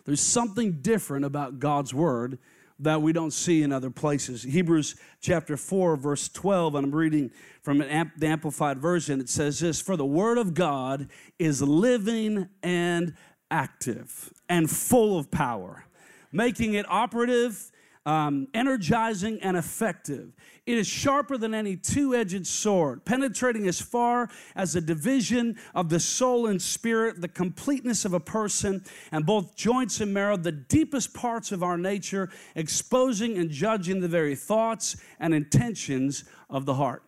There's 0.06 0.22
something 0.22 0.82
different 0.82 1.26
about 1.26 1.60
God's 1.60 1.94
word 1.94 2.40
that 2.80 3.02
we 3.02 3.14
don't 3.14 3.32
see 3.32 3.64
in 3.64 3.72
other 3.72 3.90
places. 3.90 4.44
Hebrews 4.44 4.96
chapter 5.22 5.56
4, 5.56 5.96
verse 5.96 6.28
12, 6.30 6.76
and 6.76 6.86
I'm 6.88 6.96
reading 6.96 7.32
from 7.62 7.82
an 7.82 8.12
the 8.18 8.28
Amplified 8.28 8.80
Version. 8.80 9.22
It 9.22 9.30
says 9.30 9.60
this 9.60 9.80
For 9.80 9.96
the 9.96 10.06
word 10.06 10.38
of 10.38 10.54
God 10.54 11.08
is 11.40 11.62
living 11.62 12.50
and 12.62 13.14
active 13.50 14.34
and 14.50 14.70
full 14.70 15.18
of 15.18 15.32
power, 15.32 15.86
making 16.32 16.74
it 16.74 16.86
operative 16.90 17.72
um, 18.06 18.48
energizing 18.54 19.40
and 19.42 19.56
effective. 19.56 20.34
It 20.66 20.78
is 20.78 20.88
sharper 20.88 21.38
than 21.38 21.54
any 21.54 21.76
two 21.76 22.16
edged 22.16 22.46
sword, 22.48 23.06
penetrating 23.06 23.68
as 23.68 23.82
far 23.82 24.30
as 24.56 24.74
the 24.74 24.82
division 24.82 25.58
of 25.76 25.90
the 25.90 26.00
soul 26.00 26.48
and 26.48 26.62
spirit, 26.62 27.22
the 27.22 27.28
completeness 27.28 28.06
of 28.06 28.14
a 28.14 28.20
person, 28.20 28.84
and 29.12 29.26
both 29.26 29.56
joints 29.56 30.00
and 30.02 30.14
marrow, 30.14 30.38
the 30.38 30.52
deepest 30.52 31.14
parts 31.14 31.52
of 31.52 31.64
our 31.64 31.78
nature, 31.78 32.30
exposing 32.56 33.38
and 33.38 33.50
judging 33.50 34.00
the 34.00 34.08
very 34.08 34.36
thoughts 34.36 34.96
and 35.20 35.34
intentions 35.34 36.24
of 36.50 36.66
the 36.66 36.76
heart. 36.76 37.04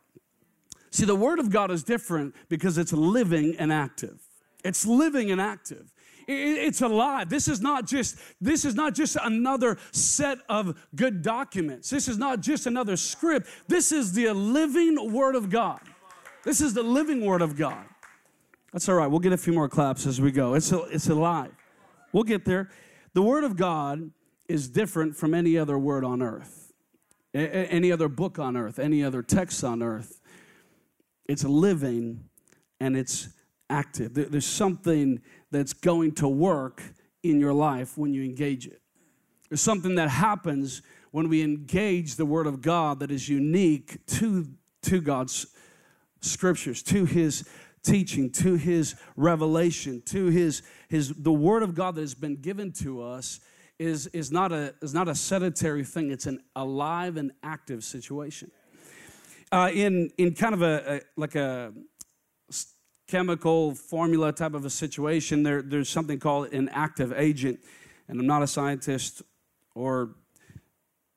See, 0.91 1.05
the 1.05 1.15
Word 1.15 1.39
of 1.39 1.49
God 1.49 1.71
is 1.71 1.83
different 1.83 2.35
because 2.47 2.77
it's 2.77 2.93
living 2.93 3.55
and 3.57 3.71
active. 3.71 4.21
It's 4.63 4.85
living 4.85 5.29
and 5.29 5.39
active 5.39 5.93
it's 6.27 6.81
alive. 6.81 7.29
This 7.29 7.47
is 7.47 7.61
not 7.61 7.85
just 7.87 8.17
this 8.41 8.65
is 8.65 8.75
not 8.75 8.95
just 8.95 9.17
another 9.23 9.77
set 9.91 10.39
of 10.49 10.77
good 10.95 11.21
documents. 11.21 11.89
This 11.89 12.07
is 12.07 12.17
not 12.17 12.41
just 12.41 12.65
another 12.65 12.97
script. 12.97 13.47
This 13.67 13.91
is 13.91 14.13
the 14.13 14.31
living 14.33 15.13
word 15.13 15.35
of 15.35 15.49
God. 15.49 15.81
This 16.43 16.61
is 16.61 16.73
the 16.73 16.83
living 16.83 17.25
word 17.25 17.41
of 17.41 17.57
God. 17.57 17.85
That's 18.73 18.89
all 18.89 18.95
right. 18.95 19.07
We'll 19.07 19.19
get 19.19 19.33
a 19.33 19.37
few 19.37 19.53
more 19.53 19.69
claps 19.69 20.05
as 20.05 20.19
we 20.19 20.31
go. 20.31 20.53
It's 20.53 20.71
it's 20.71 21.09
alive. 21.09 21.51
We'll 22.11 22.23
get 22.23 22.45
there. 22.45 22.69
The 23.13 23.21
word 23.21 23.43
of 23.43 23.55
God 23.55 24.11
is 24.47 24.67
different 24.67 25.15
from 25.15 25.33
any 25.33 25.57
other 25.57 25.77
word 25.77 26.03
on 26.03 26.21
earth. 26.21 26.73
Any 27.33 27.91
other 27.91 28.07
book 28.07 28.39
on 28.39 28.55
earth, 28.55 28.79
any 28.79 29.03
other 29.03 29.21
text 29.21 29.63
on 29.63 29.83
earth. 29.83 30.21
It's 31.27 31.43
living 31.43 32.29
and 32.79 32.95
it's 32.95 33.29
active. 33.69 34.13
There's 34.13 34.45
something 34.45 35.21
that's 35.55 35.73
going 35.73 36.13
to 36.15 36.27
work 36.27 36.81
in 37.23 37.39
your 37.39 37.53
life 37.53 37.97
when 37.97 38.13
you 38.13 38.23
engage 38.23 38.67
it. 38.67 38.81
There's 39.49 39.61
something 39.61 39.95
that 39.95 40.09
happens 40.09 40.81
when 41.11 41.29
we 41.29 41.41
engage 41.41 42.15
the 42.15 42.25
Word 42.25 42.47
of 42.47 42.61
God 42.61 42.99
that 42.99 43.11
is 43.11 43.29
unique 43.29 44.05
to, 44.07 44.47
to 44.83 45.01
God's 45.01 45.47
scriptures, 46.21 46.83
to 46.83 47.05
His 47.05 47.47
teaching, 47.83 48.29
to 48.31 48.55
His 48.55 48.95
revelation, 49.15 50.01
to 50.07 50.27
His, 50.27 50.61
his 50.89 51.09
the 51.09 51.31
Word 51.31 51.63
of 51.63 51.73
God 51.73 51.95
that 51.95 52.01
has 52.01 52.15
been 52.15 52.35
given 52.35 52.71
to 52.73 53.01
us 53.01 53.39
is, 53.79 54.07
is, 54.07 54.31
not, 54.31 54.51
a, 54.51 54.73
is 54.81 54.93
not 54.93 55.07
a 55.07 55.15
sedentary 55.15 55.83
thing, 55.83 56.11
it's 56.11 56.25
an 56.25 56.39
alive 56.55 57.17
and 57.17 57.31
active 57.43 57.83
situation. 57.83 58.51
Uh, 59.51 59.69
in, 59.73 60.11
in 60.17 60.33
kind 60.33 60.53
of 60.53 60.61
a, 60.61 60.95
a 60.95 61.01
like 61.15 61.35
a 61.35 61.71
chemical 63.07 63.75
formula 63.75 64.31
type 64.31 64.53
of 64.53 64.65
a 64.65 64.69
situation, 64.69 65.43
there, 65.43 65.61
there's 65.61 65.89
something 65.89 66.19
called 66.19 66.53
an 66.53 66.69
active 66.69 67.13
agent. 67.13 67.59
And 68.07 68.19
I'm 68.19 68.27
not 68.27 68.41
a 68.41 68.47
scientist 68.47 69.21
or 69.73 70.15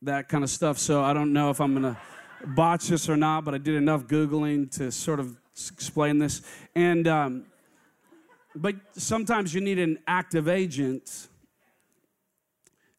that 0.03 0.29
kind 0.29 0.45
of 0.45 0.51
stuff. 0.51 0.79
So 0.79 1.03
I 1.03 1.13
don't 1.13 1.33
know 1.33 1.51
if 1.51 1.61
I'm 1.61 1.73
going 1.73 1.95
to 1.95 2.01
botch 2.47 2.89
this 2.89 3.09
or 3.09 3.17
not, 3.17 3.45
but 3.45 3.55
I 3.55 3.59
did 3.59 3.75
enough 3.75 4.07
Googling 4.07 4.71
to 4.77 4.93
sort 4.93 5.21
of 5.21 5.37
explain 5.73 6.19
this. 6.19 6.43
And, 6.75 7.09
um, 7.09 7.47
but 8.55 8.77
sometimes 8.93 9.55
you 9.55 9.61
need 9.61 9.79
an 9.79 9.99
active 10.07 10.49
agent 10.49 11.29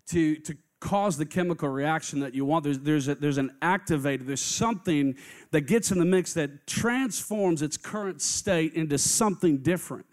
to, 0.08 0.36
to 0.38 0.58
cause 0.80 1.18
the 1.18 1.26
chemical 1.26 1.70
reaction 1.70 2.20
that 2.22 2.34
you 2.34 2.46
want. 2.46 2.64
There's, 2.64 2.80
there's, 2.80 3.08
a, 3.08 3.16
there's 3.16 3.38
an 3.38 3.52
activator, 3.62 4.26
there's 4.26 4.42
something 4.42 5.16
that 5.52 5.62
gets 5.62 5.92
in 5.92 6.00
the 6.00 6.06
mix 6.06 6.34
that 6.34 6.68
transforms 6.68 7.62
its 7.62 7.78
current 7.78 8.22
state 8.22 8.74
into 8.74 8.98
something 8.98 9.58
different. 9.58 10.06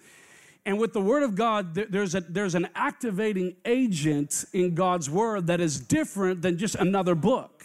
And 0.64 0.80
with 0.80 0.92
the 0.92 1.00
Word 1.00 1.22
of 1.22 1.36
God, 1.36 1.74
there's, 1.74 2.16
a, 2.16 2.20
there's 2.22 2.56
an 2.56 2.68
activating 2.74 3.54
agent 3.64 4.44
in 4.52 4.74
God's 4.74 5.08
Word 5.08 5.46
that 5.46 5.60
is 5.60 5.78
different 5.78 6.42
than 6.42 6.58
just 6.58 6.74
another 6.74 7.14
book. 7.14 7.64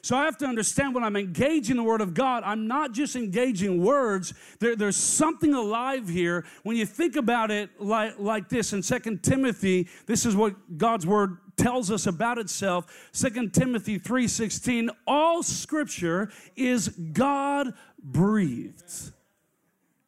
So 0.00 0.16
I 0.16 0.24
have 0.24 0.38
to 0.38 0.46
understand 0.46 0.94
when 0.94 1.02
I'm 1.04 1.16
engaging 1.16 1.76
the 1.76 1.82
Word 1.82 2.00
of 2.00 2.14
God, 2.14 2.44
I'm 2.46 2.66
not 2.66 2.92
just 2.92 3.16
engaging 3.16 3.84
words. 3.84 4.32
There, 4.60 4.76
there's 4.76 4.96
something 4.96 5.52
alive 5.52 6.08
here. 6.08 6.46
When 6.62 6.76
you 6.76 6.86
think 6.86 7.16
about 7.16 7.50
it 7.50 7.70
like, 7.78 8.18
like 8.18 8.48
this 8.48 8.72
in 8.72 8.82
Second 8.82 9.22
Timothy, 9.22 9.88
this 10.06 10.24
is 10.24 10.34
what 10.34 10.78
God's 10.78 11.06
Word 11.06 11.38
tells 11.56 11.90
us 11.90 12.06
about 12.06 12.38
itself. 12.38 13.08
Second 13.12 13.52
Timothy 13.52 13.98
3:16, 13.98 14.90
all 15.06 15.42
scripture 15.42 16.30
is 16.54 16.88
God 16.88 17.74
breathed. 18.02 19.12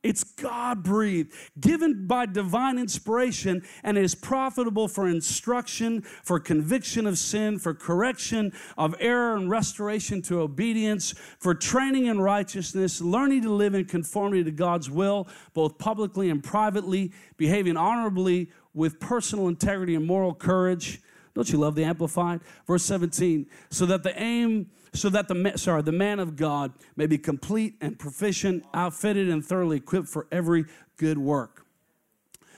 It's 0.05 0.23
God 0.23 0.85
breathed, 0.85 1.33
given 1.59 2.07
by 2.07 2.26
divine 2.26 2.78
inspiration, 2.78 3.64
and 3.83 3.99
is 3.99 4.14
profitable 4.14 4.87
for 4.87 5.09
instruction, 5.09 6.02
for 6.02 6.38
conviction 6.38 7.05
of 7.05 7.19
sin, 7.19 7.59
for 7.59 7.75
correction 7.75 8.52
of 8.78 8.95
error 9.00 9.35
and 9.35 9.50
restoration 9.50 10.23
to 10.23 10.40
obedience, 10.40 11.14
for 11.40 11.52
training 11.52 12.07
in 12.07 12.21
righteousness, 12.21 13.00
learning 13.00 13.43
to 13.43 13.50
live 13.50 13.75
in 13.75 13.87
conformity 13.87 14.45
to 14.45 14.52
God's 14.52 14.88
will, 14.88 15.26
both 15.52 15.78
publicly 15.78 16.31
and 16.31 16.45
privately, 16.45 17.12
behaving 17.37 17.76
honorably 17.76 18.52
with 18.73 19.00
personal 19.00 19.49
integrity 19.49 19.97
and 19.97 20.07
moral 20.07 20.33
courage. 20.33 21.02
Don't 21.38 21.52
you 21.52 21.59
love 21.59 21.76
the 21.76 21.85
Amplified? 21.85 22.40
Verse 22.66 22.83
17, 22.83 23.47
so 23.71 23.87
that 23.87 24.02
the 24.02 24.21
aim 24.21 24.71
so 24.92 25.09
that 25.09 25.28
the 25.28 25.52
sorry 25.54 25.83
the 25.83 25.92
man 25.92 26.18
of 26.18 26.35
God 26.35 26.73
may 26.97 27.07
be 27.07 27.16
complete 27.16 27.76
and 27.80 27.97
proficient, 27.97 28.64
outfitted 28.75 29.28
and 29.28 29.47
thoroughly 29.47 29.76
equipped 29.76 30.09
for 30.09 30.26
every 30.33 30.64
good 30.97 31.16
work. 31.16 31.64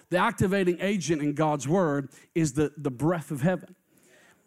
The 0.09 0.17
activating 0.17 0.79
agent 0.81 1.21
in 1.21 1.35
God's 1.35 1.69
word 1.69 2.09
is 2.35 2.55
the, 2.55 2.73
the 2.79 2.91
breath 2.91 3.31
of 3.31 3.43
heaven. 3.43 3.77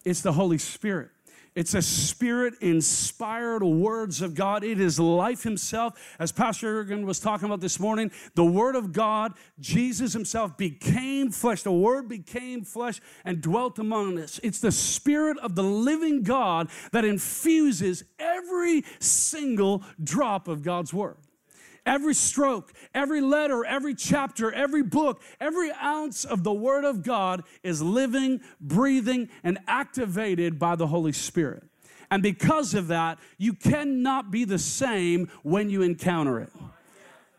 It's 0.03 0.21
the 0.21 0.33
Holy 0.33 0.57
Spirit. 0.57 1.11
It's 1.55 1.73
a 1.75 1.81
spirit 1.81 2.55
inspired 2.61 3.63
words 3.63 4.21
of 4.21 4.33
God. 4.33 4.63
It 4.63 4.79
is 4.79 4.99
life 4.99 5.43
himself. 5.43 6.15
As 6.19 6.31
Pastor 6.31 6.83
Jurgen 6.83 7.05
was 7.05 7.19
talking 7.19 7.45
about 7.45 7.61
this 7.61 7.79
morning, 7.79 8.11
the 8.33 8.45
word 8.45 8.75
of 8.75 8.91
God, 8.91 9.33
Jesus 9.59 10.13
himself 10.13 10.57
became 10.57 11.29
flesh. 11.29 11.61
The 11.63 11.71
word 11.71 12.09
became 12.09 12.63
flesh 12.63 12.99
and 13.23 13.41
dwelt 13.41 13.77
among 13.77 14.17
us. 14.19 14.39
It's 14.41 14.59
the 14.59 14.71
spirit 14.71 15.37
of 15.39 15.55
the 15.55 15.63
living 15.63 16.23
God 16.23 16.69
that 16.91 17.05
infuses 17.05 18.03
every 18.17 18.83
single 18.99 19.83
drop 20.03 20.47
of 20.47 20.63
God's 20.63 20.93
word. 20.93 21.17
Every 21.85 22.13
stroke, 22.13 22.73
every 22.93 23.19
letter, 23.19 23.65
every 23.65 23.93
chapter, 23.93 24.51
every 24.51 24.83
book, 24.83 25.21
every 25.41 25.71
ounce 25.71 26.23
of 26.23 26.43
the 26.43 26.53
Word 26.53 26.85
of 26.85 27.03
God 27.03 27.43
is 27.61 27.81
living, 27.81 28.39
breathing, 28.61 29.29
and 29.43 29.59
activated 29.67 30.57
by 30.57 30.75
the 30.75 30.87
Holy 30.87 31.11
Spirit. 31.11 31.63
And 32.09 32.23
because 32.23 32.73
of 32.73 32.87
that, 32.87 33.19
you 33.37 33.53
cannot 33.53 34.31
be 34.31 34.45
the 34.45 34.59
same 34.59 35.29
when 35.41 35.69
you 35.69 35.81
encounter 35.81 36.39
it. 36.39 36.51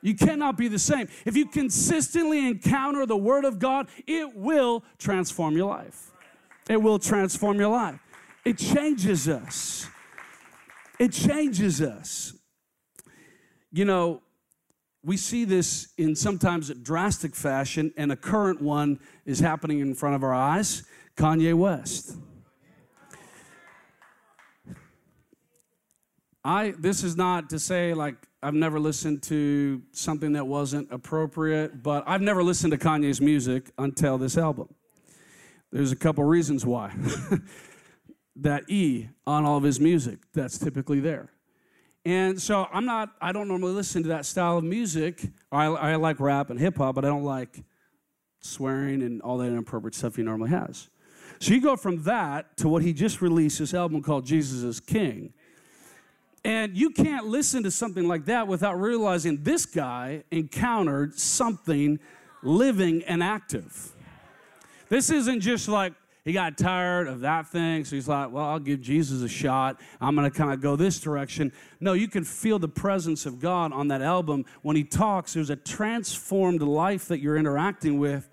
You 0.02 0.14
cannot 0.14 0.58
be 0.58 0.68
the 0.68 0.78
same. 0.78 1.08
If 1.24 1.34
you 1.34 1.46
consistently 1.46 2.46
encounter 2.46 3.06
the 3.06 3.16
Word 3.16 3.46
of 3.46 3.58
God, 3.58 3.88
it 4.06 4.36
will 4.36 4.84
transform 4.98 5.56
your 5.56 5.70
life. 5.70 6.10
It 6.68 6.82
will 6.82 6.98
transform 6.98 7.58
your 7.58 7.70
life. 7.70 7.98
It 8.44 8.58
changes 8.58 9.28
us. 9.28 9.86
It 10.98 11.12
changes 11.12 11.80
us. 11.80 12.34
You 13.72 13.86
know, 13.86 14.20
we 15.04 15.16
see 15.16 15.44
this 15.44 15.88
in 15.98 16.16
sometimes 16.16 16.70
drastic 16.70 17.34
fashion, 17.34 17.92
and 17.96 18.10
a 18.10 18.16
current 18.16 18.62
one 18.62 18.98
is 19.26 19.38
happening 19.38 19.80
in 19.80 19.94
front 19.94 20.16
of 20.16 20.24
our 20.24 20.34
eyes 20.34 20.84
Kanye 21.16 21.54
West. 21.54 22.16
I 26.44 26.74
this 26.78 27.04
is 27.04 27.16
not 27.16 27.50
to 27.50 27.58
say 27.58 27.94
like 27.94 28.16
I've 28.42 28.54
never 28.54 28.78
listened 28.78 29.22
to 29.24 29.82
something 29.92 30.32
that 30.32 30.46
wasn't 30.46 30.92
appropriate, 30.92 31.82
but 31.82 32.04
I've 32.06 32.20
never 32.20 32.42
listened 32.42 32.72
to 32.72 32.78
Kanye's 32.78 33.20
music 33.20 33.70
until 33.78 34.18
this 34.18 34.36
album. 34.36 34.68
There's 35.72 35.92
a 35.92 35.96
couple 35.96 36.24
reasons 36.24 36.66
why. 36.66 36.94
that 38.36 38.68
E 38.68 39.08
on 39.26 39.44
all 39.44 39.56
of 39.56 39.62
his 39.62 39.80
music, 39.80 40.18
that's 40.34 40.58
typically 40.58 41.00
there. 41.00 41.30
And 42.04 42.40
so 42.40 42.68
I'm 42.72 42.84
not, 42.84 43.10
I 43.20 43.32
don't 43.32 43.48
normally 43.48 43.72
listen 43.72 44.02
to 44.02 44.10
that 44.10 44.26
style 44.26 44.58
of 44.58 44.64
music. 44.64 45.22
I, 45.50 45.66
I 45.66 45.96
like 45.96 46.20
rap 46.20 46.50
and 46.50 46.60
hip 46.60 46.76
hop, 46.76 46.94
but 46.94 47.04
I 47.04 47.08
don't 47.08 47.24
like 47.24 47.64
swearing 48.40 49.02
and 49.02 49.22
all 49.22 49.38
that 49.38 49.46
inappropriate 49.46 49.94
stuff 49.94 50.16
he 50.16 50.22
normally 50.22 50.50
has. 50.50 50.90
So 51.40 51.54
you 51.54 51.60
go 51.60 51.76
from 51.76 52.02
that 52.04 52.56
to 52.58 52.68
what 52.68 52.82
he 52.82 52.92
just 52.92 53.22
released, 53.22 53.58
this 53.58 53.74
album 53.74 54.02
called 54.02 54.26
Jesus 54.26 54.62
is 54.62 54.80
King. 54.80 55.32
And 56.44 56.76
you 56.76 56.90
can't 56.90 57.26
listen 57.26 57.62
to 57.62 57.70
something 57.70 58.06
like 58.06 58.26
that 58.26 58.46
without 58.46 58.78
realizing 58.78 59.42
this 59.42 59.64
guy 59.64 60.24
encountered 60.30 61.18
something 61.18 61.98
living 62.42 63.02
and 63.04 63.22
active. 63.22 63.92
This 64.90 65.08
isn't 65.08 65.40
just 65.40 65.68
like 65.68 65.94
he 66.24 66.32
got 66.32 66.56
tired 66.56 67.06
of 67.06 67.20
that 67.20 67.48
thing, 67.48 67.84
so 67.84 67.96
he's 67.96 68.08
like, 68.08 68.32
well, 68.32 68.44
I'll 68.44 68.58
give 68.58 68.80
Jesus 68.80 69.22
a 69.22 69.28
shot. 69.28 69.78
I'm 70.00 70.14
going 70.14 70.30
to 70.30 70.36
kind 70.36 70.52
of 70.52 70.60
go 70.60 70.74
this 70.74 70.98
direction. 70.98 71.52
No, 71.80 71.92
you 71.92 72.08
can 72.08 72.24
feel 72.24 72.58
the 72.58 72.68
presence 72.68 73.26
of 73.26 73.40
God 73.40 73.74
on 73.74 73.88
that 73.88 74.00
album. 74.00 74.46
When 74.62 74.74
he 74.74 74.84
talks, 74.84 75.34
there's 75.34 75.50
a 75.50 75.56
transformed 75.56 76.62
life 76.62 77.08
that 77.08 77.20
you're 77.20 77.36
interacting 77.36 77.98
with. 77.98 78.30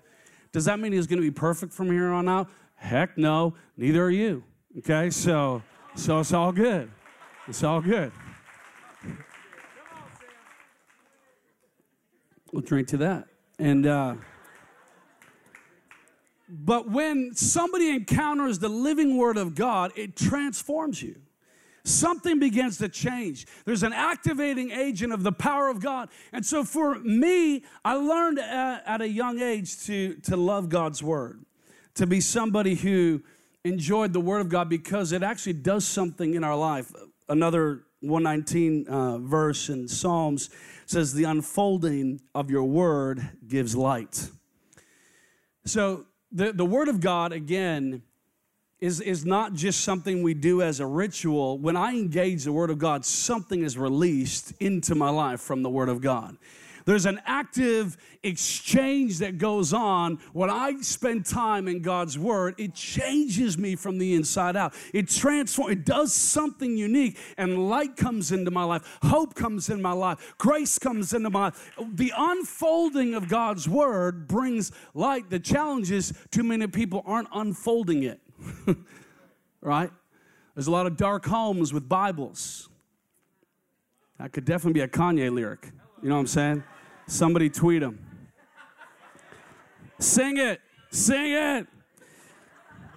Does 0.52 0.64
that 0.64 0.80
mean 0.80 0.92
he's 0.92 1.06
going 1.06 1.20
to 1.20 1.26
be 1.26 1.30
perfect 1.30 1.72
from 1.74 1.90
here 1.90 2.12
on 2.12 2.28
out? 2.28 2.48
Heck 2.76 3.18
no, 3.18 3.54
neither 3.76 4.02
are 4.04 4.10
you. 4.10 4.42
Okay, 4.78 5.10
so 5.10 5.62
so 5.94 6.20
it's 6.20 6.32
all 6.32 6.50
good. 6.50 6.90
It's 7.46 7.62
all 7.62 7.82
good. 7.82 8.10
We'll 12.52 12.62
drink 12.62 12.88
to 12.88 12.96
that. 12.98 13.28
And 13.58 13.86
uh 13.86 14.14
but 16.54 16.90
when 16.90 17.34
somebody 17.34 17.88
encounters 17.88 18.58
the 18.58 18.68
living 18.68 19.16
word 19.16 19.38
of 19.38 19.54
God, 19.54 19.90
it 19.96 20.16
transforms 20.16 21.02
you. 21.02 21.16
Something 21.84 22.38
begins 22.38 22.76
to 22.78 22.90
change. 22.90 23.46
There's 23.64 23.82
an 23.82 23.94
activating 23.94 24.70
agent 24.70 25.14
of 25.14 25.22
the 25.22 25.32
power 25.32 25.68
of 25.68 25.80
God. 25.80 26.10
And 26.30 26.44
so 26.44 26.62
for 26.62 26.96
me, 26.96 27.64
I 27.84 27.94
learned 27.94 28.38
at, 28.38 29.00
a 29.00 29.08
young 29.08 29.40
age 29.40 29.82
to, 29.86 30.14
to 30.24 30.36
love 30.36 30.68
God's 30.68 31.02
word, 31.02 31.42
to 31.94 32.06
be 32.06 32.20
somebody 32.20 32.74
who 32.74 33.22
enjoyed 33.64 34.12
the 34.12 34.20
word 34.20 34.42
of 34.42 34.50
God 34.50 34.68
because 34.68 35.12
it 35.12 35.22
actually 35.22 35.54
does 35.54 35.86
something 35.86 36.34
in 36.34 36.44
our 36.44 36.56
life. 36.56 36.92
Another 37.30 37.84
119 38.00 38.88
uh, 38.88 39.18
verse 39.18 39.70
in 39.70 39.88
Psalms 39.88 40.50
says, 40.84 41.14
The 41.14 41.24
unfolding 41.24 42.20
of 42.34 42.50
your 42.50 42.64
word 42.64 43.30
gives 43.48 43.74
light. 43.74 44.28
So 45.64 46.06
the, 46.32 46.52
the 46.52 46.64
Word 46.64 46.88
of 46.88 47.00
God, 47.00 47.32
again, 47.32 48.02
is, 48.80 49.00
is 49.00 49.24
not 49.24 49.54
just 49.54 49.82
something 49.82 50.22
we 50.22 50.34
do 50.34 50.60
as 50.60 50.80
a 50.80 50.86
ritual. 50.86 51.58
When 51.58 51.76
I 51.76 51.92
engage 51.92 52.44
the 52.44 52.52
Word 52.52 52.70
of 52.70 52.78
God, 52.78 53.04
something 53.04 53.62
is 53.62 53.78
released 53.78 54.52
into 54.58 54.94
my 54.94 55.10
life 55.10 55.40
from 55.40 55.62
the 55.62 55.70
Word 55.70 55.88
of 55.88 56.00
God. 56.00 56.36
There's 56.84 57.06
an 57.06 57.20
active 57.26 57.96
exchange 58.22 59.18
that 59.18 59.38
goes 59.38 59.72
on 59.72 60.18
when 60.32 60.50
I 60.50 60.80
spend 60.80 61.26
time 61.26 61.68
in 61.68 61.82
God's 61.82 62.18
Word. 62.18 62.54
It 62.58 62.74
changes 62.74 63.58
me 63.58 63.76
from 63.76 63.98
the 63.98 64.14
inside 64.14 64.56
out. 64.56 64.74
It 64.92 65.08
transforms, 65.08 65.72
it 65.72 65.84
does 65.84 66.12
something 66.12 66.76
unique, 66.76 67.18
and 67.36 67.68
light 67.68 67.96
comes 67.96 68.32
into 68.32 68.50
my 68.50 68.64
life, 68.64 68.98
hope 69.02 69.34
comes 69.34 69.68
in 69.68 69.80
my 69.80 69.92
life, 69.92 70.34
grace 70.38 70.78
comes 70.78 71.12
into 71.12 71.30
my 71.30 71.44
life. 71.44 71.72
The 71.94 72.12
unfolding 72.16 73.14
of 73.14 73.28
God's 73.28 73.68
Word 73.68 74.26
brings 74.28 74.72
light. 74.94 75.30
The 75.30 75.40
challenge 75.40 75.90
is 75.90 76.12
too 76.30 76.42
many 76.42 76.66
people 76.66 77.02
aren't 77.06 77.28
unfolding 77.32 78.04
it, 78.04 78.20
right? 79.60 79.90
There's 80.54 80.66
a 80.66 80.70
lot 80.72 80.86
of 80.86 80.96
dark 80.96 81.24
homes 81.24 81.72
with 81.72 81.88
Bibles. 81.88 82.68
That 84.18 84.32
could 84.32 84.44
definitely 84.44 84.74
be 84.74 84.80
a 84.80 84.88
Kanye 84.88 85.32
lyric. 85.32 85.72
You 86.02 86.08
know 86.08 86.16
what 86.16 86.20
I'm 86.20 86.26
saying? 86.26 86.64
Somebody 87.06 87.50
tweet 87.50 87.82
him. 87.82 87.98
Sing 89.98 90.36
it. 90.36 90.60
Sing 90.90 91.32
it. 91.32 91.66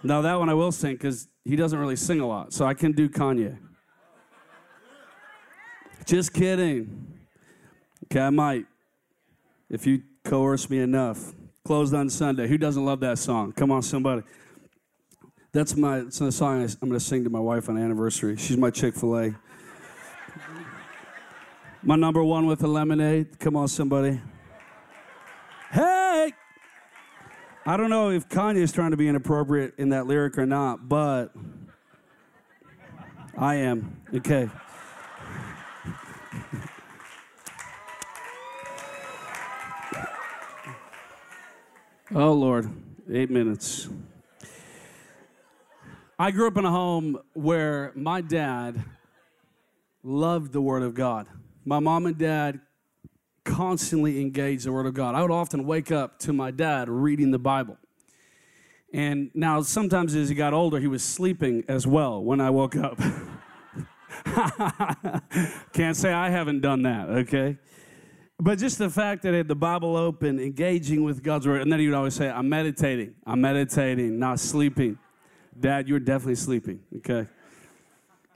No, 0.03 0.21
that 0.21 0.39
one 0.39 0.49
I 0.49 0.53
will 0.53 0.71
sing 0.71 0.93
because 0.93 1.27
he 1.43 1.55
doesn't 1.55 1.77
really 1.77 1.95
sing 1.95 2.19
a 2.19 2.27
lot, 2.27 2.53
so 2.53 2.65
I 2.65 2.73
can 2.73 2.91
do 2.91 3.09
Kanye. 3.09 3.57
Just 6.05 6.33
kidding. 6.33 7.17
Okay, 8.05 8.21
I 8.21 8.29
might. 8.29 8.65
If 9.69 9.87
you 9.87 10.03
coerce 10.25 10.69
me 10.69 10.79
enough. 10.79 11.33
Closed 11.63 11.93
on 11.93 12.09
Sunday. 12.09 12.47
Who 12.47 12.57
doesn't 12.57 12.83
love 12.83 12.99
that 12.99 13.17
song? 13.17 13.53
Come 13.53 13.71
on, 13.71 13.81
somebody. 13.81 14.21
That's 15.51 15.75
my 15.75 15.99
it's 15.99 16.19
a 16.19 16.31
song 16.31 16.61
I'm 16.61 16.89
going 16.89 16.93
to 16.93 16.99
sing 16.99 17.23
to 17.23 17.29
my 17.29 17.39
wife 17.39 17.69
on 17.69 17.77
anniversary. 17.77 18.35
She's 18.35 18.57
my 18.57 18.69
Chick 18.69 18.95
fil 18.95 19.17
A. 19.17 19.35
my 21.85 21.95
number 21.95 22.23
one 22.23 22.47
with 22.47 22.59
the 22.59 22.67
lemonade. 22.67 23.39
Come 23.39 23.55
on, 23.55 23.67
somebody. 23.67 24.19
Hey! 25.71 26.33
I 27.63 27.77
don't 27.77 27.91
know 27.91 28.09
if 28.09 28.27
Kanye 28.27 28.57
is 28.57 28.71
trying 28.71 28.91
to 28.91 28.97
be 28.97 29.07
inappropriate 29.07 29.75
in 29.77 29.89
that 29.89 30.07
lyric 30.07 30.37
or 30.39 30.47
not, 30.47 30.89
but 30.89 31.31
I 33.37 33.55
am. 33.55 34.01
Okay. 34.15 34.49
Oh, 42.15 42.33
Lord. 42.33 42.71
Eight 43.11 43.29
minutes. 43.29 43.89
I 46.17 46.31
grew 46.31 46.47
up 46.47 46.57
in 46.57 46.65
a 46.65 46.71
home 46.71 47.19
where 47.33 47.91
my 47.93 48.21
dad 48.21 48.83
loved 50.01 50.51
the 50.51 50.61
Word 50.61 50.81
of 50.81 50.95
God. 50.95 51.27
My 51.65 51.79
mom 51.79 52.05
and 52.05 52.15
dad 52.15 52.61
constantly 53.43 54.21
engaged 54.21 54.65
the 54.65 54.71
Word 54.71 54.85
of 54.85 54.93
God. 54.93 55.15
I 55.15 55.23
would 55.23 55.31
often 55.31 55.65
wake 55.65 55.91
up 55.91 56.19
to 56.19 56.31
my 56.31 56.51
dad 56.51 56.89
reading 56.89 57.31
the 57.31 57.39
Bible. 57.39 57.77
And 58.93 59.31
now, 59.33 59.61
sometimes 59.61 60.13
as 60.13 60.29
he 60.29 60.35
got 60.35 60.53
older, 60.53 60.79
he 60.79 60.87
was 60.87 61.03
sleeping 61.03 61.63
as 61.67 61.87
well 61.87 62.23
when 62.23 62.39
I 62.39 62.51
woke 62.51 62.75
up. 62.75 62.99
Can't 65.73 65.97
say 65.97 66.13
I 66.13 66.29
haven't 66.29 66.61
done 66.61 66.83
that, 66.83 67.09
okay? 67.09 67.57
But 68.39 68.59
just 68.59 68.77
the 68.77 68.89
fact 68.89 69.23
that 69.23 69.31
he 69.31 69.37
had 69.37 69.47
the 69.47 69.55
Bible 69.55 69.97
open, 69.97 70.39
engaging 70.39 71.03
with 71.03 71.23
God's 71.23 71.47
word, 71.47 71.61
and 71.61 71.71
then 71.71 71.79
he 71.79 71.87
would 71.87 71.95
always 71.95 72.13
say, 72.13 72.29
I'm 72.29 72.47
meditating, 72.47 73.15
I'm 73.25 73.41
meditating, 73.41 74.19
not 74.19 74.39
sleeping. 74.39 74.99
Dad, 75.59 75.87
you're 75.87 75.99
definitely 75.99 76.35
sleeping, 76.35 76.79
okay? 76.97 77.27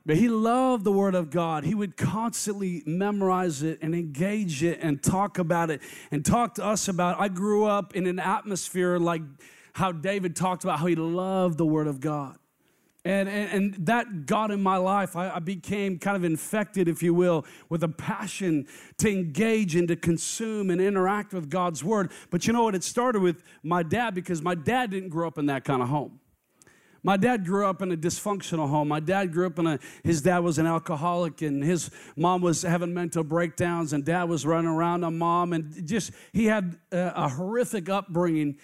But 0.10 0.18
he 0.18 0.28
loved 0.28 0.86
the 0.86 0.92
Word 0.92 1.14
of 1.14 1.30
God. 1.30 1.64
He 1.64 1.76
would 1.76 1.96
constantly 1.96 2.82
memorize 2.88 3.62
it 3.62 3.78
and 3.84 3.94
engage 3.94 4.64
it 4.64 4.80
and 4.82 5.04
talk 5.04 5.38
about 5.38 5.70
it 5.70 5.82
and 6.10 6.26
talk 6.26 6.56
to 6.56 6.66
us 6.66 6.88
about 6.88 7.20
it. 7.20 7.22
I 7.22 7.28
grew 7.28 7.66
up 7.66 7.96
in 7.96 8.08
an 8.08 8.18
atmosphere 8.18 8.98
like 8.98 9.22
how 9.74 9.92
David 9.92 10.36
talked 10.36 10.64
about 10.64 10.80
how 10.80 10.88
he 10.88 10.96
loved 10.96 11.60
the 11.60 11.66
Word 11.68 11.86
of 11.86 12.00
God. 12.00 12.40
And, 13.06 13.30
and, 13.30 13.52
and, 13.52 13.86
that 13.86 14.26
got 14.26 14.50
in 14.50 14.64
my 14.64 14.78
life. 14.78 15.16
I, 15.16 15.30
I, 15.30 15.40
became 15.40 16.00
kind 16.00 16.18
of 16.18 16.24
infected, 16.24 16.88
if 16.88 17.04
you 17.04 17.14
will, 17.14 17.46
with 17.70 17.84
a 17.84 17.88
passion 17.88 18.66
to 18.98 19.12
engage 19.12 19.76
and 19.76 19.88
to 19.90 19.96
consume 19.96 20.72
and 20.72 20.82
interact 20.82 21.36
with 21.36 21.52
God's 21.52 21.84
Word. 21.84 22.12
But 22.32 22.48
you 22.48 22.54
know 22.54 22.64
what? 22.64 22.74
It 22.74 22.84
started 22.84 23.22
with 23.22 23.44
my 23.62 23.84
dad 23.84 24.16
because 24.16 24.42
my 24.42 24.56
dad 24.56 24.90
didn't 24.90 25.10
grow 25.10 25.28
up 25.28 25.38
in 25.38 25.46
that 25.46 25.66
kind 25.66 25.84
of 25.84 25.90
home. 25.90 26.20
My 27.04 27.18
dad 27.18 27.46
grew 27.46 27.66
up 27.66 27.82
in 27.82 27.92
a 27.92 27.98
dysfunctional 27.98 28.70
home. 28.70 28.88
My 28.88 29.00
dad 29.00 29.32
grew 29.32 29.48
up 29.48 29.60
in 29.60 29.68
a, 29.68 29.80
his 30.04 30.22
dad 30.22 30.40
was 30.40 30.58
an 30.58 30.66
alcoholic 30.66 31.42
and 31.42 31.64
his 31.64 31.90
mom 32.16 32.42
was 32.42 32.62
having 32.62 32.94
mental 32.94 33.24
breakdowns 33.24 33.94
and 33.94 34.04
dad 34.04 34.24
was 34.24 34.46
running 34.46 34.70
around 34.70 35.04
on 35.04 35.18
mom 35.18 35.54
and 35.54 35.88
just, 35.88 36.12
he 36.34 36.46
had 36.46 36.78
a, 36.92 37.14
a 37.16 37.30
horrific 37.30 37.90
upbringing 37.90 38.58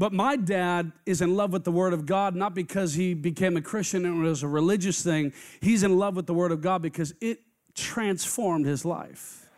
but 0.00 0.14
my 0.14 0.34
dad 0.34 0.92
is 1.04 1.20
in 1.20 1.36
love 1.36 1.52
with 1.52 1.64
the 1.64 1.70
Word 1.70 1.92
of 1.92 2.06
God, 2.06 2.34
not 2.34 2.54
because 2.54 2.94
he 2.94 3.12
became 3.12 3.58
a 3.58 3.60
Christian 3.60 4.06
and 4.06 4.24
it 4.24 4.28
was 4.28 4.42
a 4.42 4.48
religious 4.48 5.02
thing. 5.02 5.34
He's 5.60 5.82
in 5.82 5.98
love 5.98 6.16
with 6.16 6.26
the 6.26 6.32
Word 6.32 6.52
of 6.52 6.62
God 6.62 6.80
because 6.80 7.12
it 7.20 7.40
transformed 7.74 8.64
his 8.64 8.86
life. 8.86 9.49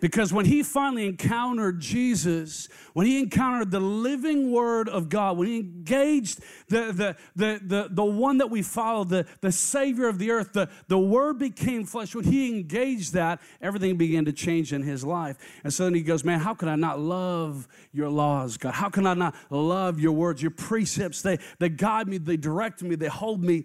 Because 0.00 0.32
when 0.32 0.44
he 0.44 0.62
finally 0.62 1.06
encountered 1.06 1.80
Jesus, 1.80 2.68
when 2.92 3.06
he 3.06 3.18
encountered 3.18 3.70
the 3.70 3.80
living 3.80 4.50
word 4.50 4.88
of 4.88 5.08
God, 5.08 5.38
when 5.38 5.48
he 5.48 5.58
engaged 5.58 6.40
the, 6.68 6.92
the, 6.92 7.16
the, 7.34 7.60
the, 7.64 7.88
the 7.90 8.04
one 8.04 8.38
that 8.38 8.50
we 8.50 8.62
follow, 8.62 9.04
the, 9.04 9.26
the 9.40 9.52
Savior 9.52 10.08
of 10.08 10.18
the 10.18 10.30
earth, 10.30 10.52
the, 10.52 10.68
the 10.88 10.98
word 10.98 11.38
became 11.38 11.84
flesh, 11.84 12.14
when 12.14 12.24
he 12.24 12.48
engaged 12.48 13.14
that, 13.14 13.40
everything 13.60 13.96
began 13.96 14.24
to 14.26 14.32
change 14.32 14.72
in 14.72 14.82
his 14.82 15.04
life. 15.04 15.36
And 15.64 15.72
so 15.72 15.84
then 15.84 15.94
he 15.94 16.02
goes, 16.02 16.24
Man, 16.24 16.40
how 16.40 16.54
can 16.54 16.68
I 16.68 16.76
not 16.76 17.00
love 17.00 17.66
your 17.92 18.08
laws, 18.08 18.56
God? 18.56 18.74
How 18.74 18.88
can 18.88 19.06
I 19.06 19.14
not 19.14 19.34
love 19.50 19.98
your 19.98 20.12
words, 20.12 20.42
your 20.42 20.50
precepts? 20.50 21.22
They, 21.22 21.38
they 21.58 21.68
guide 21.68 22.08
me, 22.08 22.18
they 22.18 22.36
direct 22.36 22.82
me, 22.82 22.96
they 22.96 23.08
hold 23.08 23.42
me 23.42 23.64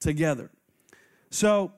together. 0.00 0.50
So 1.30 1.72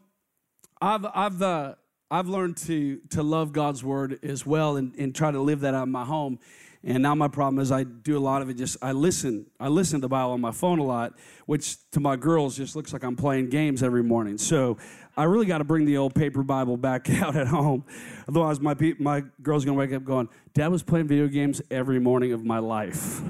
I've, 0.81 1.07
I've, 1.15 1.41
uh, 1.41 1.75
I've 2.15 2.29
learned 2.29 2.57
to, 2.59 3.01
to 3.11 3.25
love 3.25 3.53
God's 3.53 3.83
word 3.83 4.21
as 4.23 4.47
well 4.47 4.77
and, 4.77 4.95
and 4.95 5.13
try 5.13 5.33
to 5.33 5.41
live 5.41 5.61
that 5.63 5.75
out 5.75 5.89
in 5.89 5.91
my 5.91 6.05
home. 6.05 6.39
And 6.85 7.03
now 7.03 7.17
my 7.17 7.27
problem 7.27 7.61
is 7.61 7.73
I 7.73 7.83
do 7.83 8.17
a 8.17 8.21
lot 8.21 8.41
of 8.41 8.49
it 8.49 8.55
just 8.55 8.77
I 8.81 8.93
listen. 8.93 9.47
I 9.59 9.67
listen 9.67 9.99
to 9.99 10.03
the 10.03 10.09
Bible 10.09 10.31
on 10.31 10.41
my 10.41 10.53
phone 10.53 10.79
a 10.79 10.85
lot, 10.85 11.15
which 11.47 11.77
to 11.91 11.99
my 11.99 12.15
girls 12.15 12.57
just 12.57 12.77
looks 12.77 12.93
like 12.93 13.03
I'm 13.03 13.17
playing 13.17 13.49
games 13.49 13.83
every 13.83 14.05
morning. 14.05 14.39
So 14.39 14.77
I 15.17 15.25
really 15.25 15.47
got 15.47 15.59
to 15.59 15.65
bring 15.65 15.87
the 15.87 15.97
old 15.97 16.15
paper 16.15 16.45
Bible 16.45 16.77
back 16.77 17.11
out 17.23 17.35
at 17.35 17.49
home. 17.49 17.85
Otherwise, 18.29 18.61
my 18.61 18.77
my 19.01 19.25
girl's 19.43 19.65
gonna 19.65 19.77
wake 19.77 19.93
up 19.93 20.05
going, 20.05 20.29
"Dad 20.53 20.69
was 20.69 20.85
playing 20.85 21.09
video 21.09 21.27
games 21.27 21.61
every 21.69 21.99
morning 21.99 22.33
of 22.33 22.45
my 22.45 22.61
life." 22.61 23.23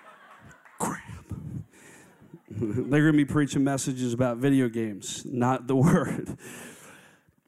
Crap. 0.78 1.00
They're 2.50 3.00
gonna 3.00 3.12
be 3.14 3.24
preaching 3.24 3.64
messages 3.64 4.12
about 4.12 4.36
video 4.36 4.68
games, 4.68 5.24
not 5.24 5.66
the 5.66 5.74
word. 5.74 6.36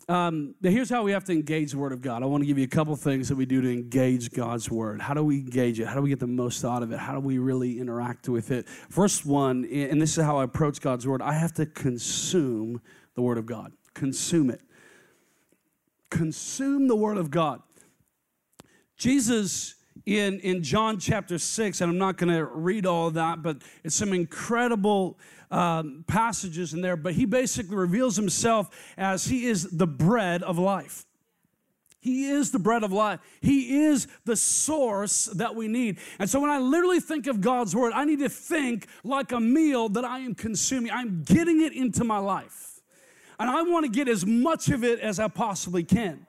Um, 0.06 0.54
here's 0.62 0.90
how 0.90 1.02
we 1.02 1.12
have 1.12 1.24
to 1.24 1.32
engage 1.32 1.72
the 1.72 1.78
Word 1.78 1.92
of 1.92 2.02
God. 2.02 2.22
I 2.22 2.26
want 2.26 2.42
to 2.42 2.46
give 2.46 2.58
you 2.58 2.64
a 2.64 2.68
couple 2.68 2.94
things 2.94 3.28
that 3.28 3.36
we 3.36 3.46
do 3.46 3.62
to 3.62 3.72
engage 3.72 4.30
God's 4.32 4.70
Word. 4.70 5.00
How 5.00 5.14
do 5.14 5.24
we 5.24 5.36
engage 5.36 5.80
it? 5.80 5.86
How 5.86 5.94
do 5.94 6.02
we 6.02 6.10
get 6.10 6.20
the 6.20 6.26
most 6.26 6.62
out 6.64 6.82
of 6.82 6.92
it? 6.92 6.98
How 6.98 7.14
do 7.14 7.20
we 7.20 7.38
really 7.38 7.78
interact 7.78 8.28
with 8.28 8.50
it? 8.50 8.68
First 8.68 9.24
one, 9.24 9.64
and 9.64 10.02
this 10.02 10.18
is 10.18 10.24
how 10.24 10.38
I 10.38 10.44
approach 10.44 10.80
God's 10.80 11.06
Word, 11.06 11.22
I 11.22 11.32
have 11.32 11.54
to 11.54 11.64
consume 11.64 12.82
the 13.14 13.22
Word 13.22 13.38
of 13.38 13.46
God. 13.46 13.72
Consume 13.94 14.50
it. 14.50 14.60
Consume 16.10 16.86
the 16.86 16.96
Word 16.96 17.16
of 17.16 17.30
God. 17.30 17.62
Jesus 18.98 19.74
in, 20.06 20.40
in 20.40 20.62
John 20.62 20.98
chapter 20.98 21.38
6, 21.38 21.80
and 21.80 21.90
I'm 21.90 21.98
not 21.98 22.16
going 22.16 22.34
to 22.34 22.44
read 22.44 22.86
all 22.86 23.08
of 23.08 23.14
that, 23.14 23.42
but 23.42 23.62
it's 23.82 23.94
some 23.94 24.12
incredible 24.12 25.18
um, 25.50 26.04
passages 26.06 26.74
in 26.74 26.80
there. 26.80 26.96
But 26.96 27.14
he 27.14 27.24
basically 27.24 27.76
reveals 27.76 28.16
himself 28.16 28.70
as 28.96 29.26
he 29.26 29.46
is 29.46 29.64
the 29.70 29.86
bread 29.86 30.42
of 30.42 30.58
life. 30.58 31.06
He 32.00 32.28
is 32.28 32.50
the 32.50 32.58
bread 32.58 32.84
of 32.84 32.92
life. 32.92 33.20
He 33.40 33.84
is 33.84 34.06
the 34.26 34.36
source 34.36 35.24
that 35.36 35.54
we 35.54 35.68
need. 35.68 35.98
And 36.18 36.28
so 36.28 36.38
when 36.38 36.50
I 36.50 36.58
literally 36.58 37.00
think 37.00 37.26
of 37.26 37.40
God's 37.40 37.74
word, 37.74 37.94
I 37.94 38.04
need 38.04 38.18
to 38.18 38.28
think 38.28 38.88
like 39.04 39.32
a 39.32 39.40
meal 39.40 39.88
that 39.88 40.04
I 40.04 40.18
am 40.18 40.34
consuming. 40.34 40.92
I'm 40.92 41.22
getting 41.22 41.62
it 41.62 41.72
into 41.72 42.04
my 42.04 42.18
life. 42.18 42.82
And 43.38 43.48
I 43.48 43.62
want 43.62 43.86
to 43.86 43.90
get 43.90 44.06
as 44.06 44.26
much 44.26 44.68
of 44.68 44.84
it 44.84 45.00
as 45.00 45.18
I 45.18 45.28
possibly 45.28 45.82
can. 45.82 46.23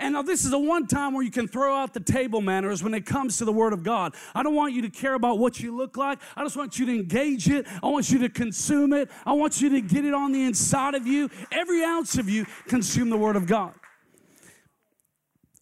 And 0.00 0.14
now, 0.14 0.22
this 0.22 0.44
is 0.44 0.52
the 0.52 0.58
one 0.58 0.86
time 0.86 1.12
where 1.12 1.24
you 1.24 1.30
can 1.30 1.48
throw 1.48 1.74
out 1.74 1.92
the 1.92 2.00
table 2.00 2.40
manners 2.40 2.84
when 2.84 2.94
it 2.94 3.04
comes 3.04 3.38
to 3.38 3.44
the 3.44 3.52
Word 3.52 3.72
of 3.72 3.82
God. 3.82 4.14
I 4.32 4.44
don't 4.44 4.54
want 4.54 4.72
you 4.72 4.82
to 4.82 4.90
care 4.90 5.14
about 5.14 5.40
what 5.40 5.58
you 5.58 5.76
look 5.76 5.96
like. 5.96 6.20
I 6.36 6.44
just 6.44 6.56
want 6.56 6.78
you 6.78 6.86
to 6.86 6.94
engage 6.94 7.48
it. 7.48 7.66
I 7.82 7.88
want 7.88 8.08
you 8.10 8.20
to 8.20 8.28
consume 8.28 8.92
it. 8.92 9.10
I 9.26 9.32
want 9.32 9.60
you 9.60 9.68
to 9.70 9.80
get 9.80 10.04
it 10.04 10.14
on 10.14 10.30
the 10.30 10.44
inside 10.44 10.94
of 10.94 11.06
you. 11.06 11.28
Every 11.50 11.82
ounce 11.82 12.16
of 12.16 12.28
you, 12.28 12.46
consume 12.68 13.10
the 13.10 13.16
Word 13.16 13.34
of 13.34 13.46
God. 13.46 13.74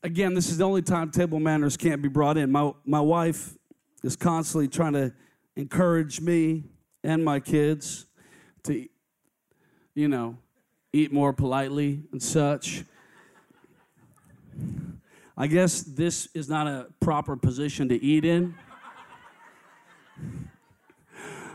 Again, 0.03 0.35
this 0.35 0.51
is 0.51 0.59
the 0.59 0.65
only 0.65 0.83
time 0.83 1.11
table 1.11 1.41
manners 1.41 1.77
can't 1.79 2.03
be 2.03 2.09
brought 2.09 2.37
in. 2.37 2.53
My, 2.53 2.73
my 2.85 3.01
wife 3.01 3.57
is 4.03 4.17
constantly 4.17 4.69
trying 4.69 4.93
to 4.93 5.15
encourage 5.57 6.21
me 6.21 6.65
and 7.03 7.25
my 7.25 7.41
kids 7.41 8.07
to, 8.65 8.87
you 9.95 10.09
know, 10.09 10.37
eat 10.93 11.11
more 11.11 11.33
politely 11.33 12.03
and 12.13 12.23
such. 12.23 12.85
I 15.37 15.47
guess 15.47 15.83
this 15.83 16.29
is 16.35 16.49
not 16.49 16.67
a 16.67 16.87
proper 17.01 17.37
position 17.37 17.89
to 17.91 18.03
eat 18.03 18.25
in. 18.25 18.55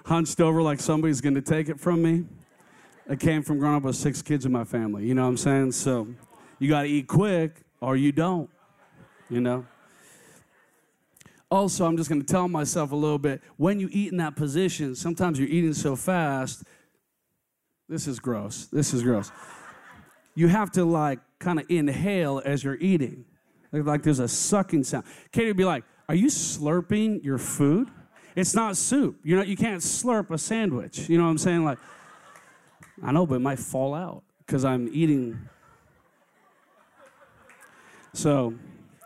Hunched 0.06 0.40
over 0.40 0.62
like 0.62 0.80
somebody's 0.80 1.20
going 1.20 1.36
to 1.36 1.42
take 1.42 1.68
it 1.68 1.80
from 1.80 2.02
me. 2.02 2.26
I 3.10 3.16
came 3.16 3.42
from 3.42 3.58
growing 3.58 3.76
up 3.76 3.84
with 3.84 3.96
six 3.96 4.22
kids 4.22 4.46
in 4.46 4.52
my 4.52 4.64
family. 4.64 5.06
You 5.06 5.16
know 5.16 5.24
what 5.24 5.30
I'm 5.30 5.38
saying? 5.38 5.72
So 5.72 6.08
you 6.60 6.70
got 6.70 6.84
to 6.84 6.88
eat 6.88 7.08
quick 7.08 7.64
or 7.80 7.98
you 7.98 8.12
don't. 8.12 8.50
You 9.30 9.42
know? 9.42 9.66
Also, 11.50 11.86
I'm 11.86 11.98
just 11.98 12.10
going 12.10 12.22
to 12.22 12.28
tell 12.28 12.48
myself 12.48 12.92
a 12.92 12.96
little 12.96 13.18
bit 13.18 13.42
when 13.58 13.80
you 13.80 13.90
eat 13.92 14.12
in 14.12 14.18
that 14.20 14.36
position, 14.36 14.96
sometimes 14.96 15.40
you're 15.40 15.50
eating 15.50 15.74
so 15.74 15.96
fast. 15.96 16.64
This 17.90 18.08
is 18.08 18.20
gross. 18.20 18.68
This 18.68 18.94
is 18.94 19.02
gross. 19.02 19.32
You 20.36 20.48
have 20.48 20.72
to 20.74 20.86
like 20.86 21.20
kind 21.40 21.60
of 21.60 21.66
inhale 21.70 22.42
as 22.46 22.64
you're 22.64 22.78
eating. 22.78 23.26
Like 23.72 24.04
there's 24.04 24.20
a 24.20 24.28
sucking 24.28 24.84
sound. 24.84 25.06
Katie 25.32 25.48
would 25.48 25.58
be 25.58 25.66
like, 25.66 25.84
Are 26.10 26.16
you 26.16 26.28
slurping 26.28 27.24
your 27.24 27.38
food? 27.38 27.90
It's 28.36 28.54
not 28.56 28.78
soup. 28.78 29.18
You 29.24 29.36
know, 29.38 29.44
you 29.44 29.58
can't 29.58 29.82
slurp 29.82 30.32
a 30.32 30.38
sandwich. 30.38 31.10
You 31.10 31.18
know 31.18 31.26
what 31.26 31.32
I'm 31.32 31.38
saying? 31.38 31.66
Like, 31.66 31.80
I 33.04 33.12
know, 33.12 33.26
but 33.26 33.36
it 33.36 33.40
might 33.40 33.60
fall 33.60 33.94
out 33.94 34.24
because 34.46 34.64
I'm 34.64 34.90
eating. 34.94 35.40
So, 38.14 38.54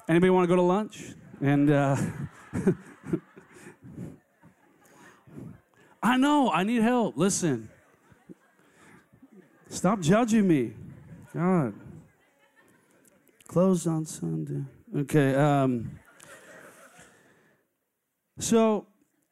anybody 0.08 0.30
want 0.30 0.44
to 0.44 0.48
go 0.48 0.56
to 0.56 0.62
lunch? 0.62 1.14
And 1.42 1.70
uh, 1.70 1.96
I 6.04 6.18
know 6.18 6.52
I 6.52 6.64
need 6.64 6.82
help. 6.82 7.18
Listen, 7.18 7.70
stop 9.70 10.00
judging 10.00 10.48
me. 10.48 10.74
God, 11.34 11.74
closed 13.56 13.88
on 13.88 14.06
Sunday. 14.06 14.66
Okay. 14.94 15.34
Um, 15.34 15.98
so, 18.38 18.86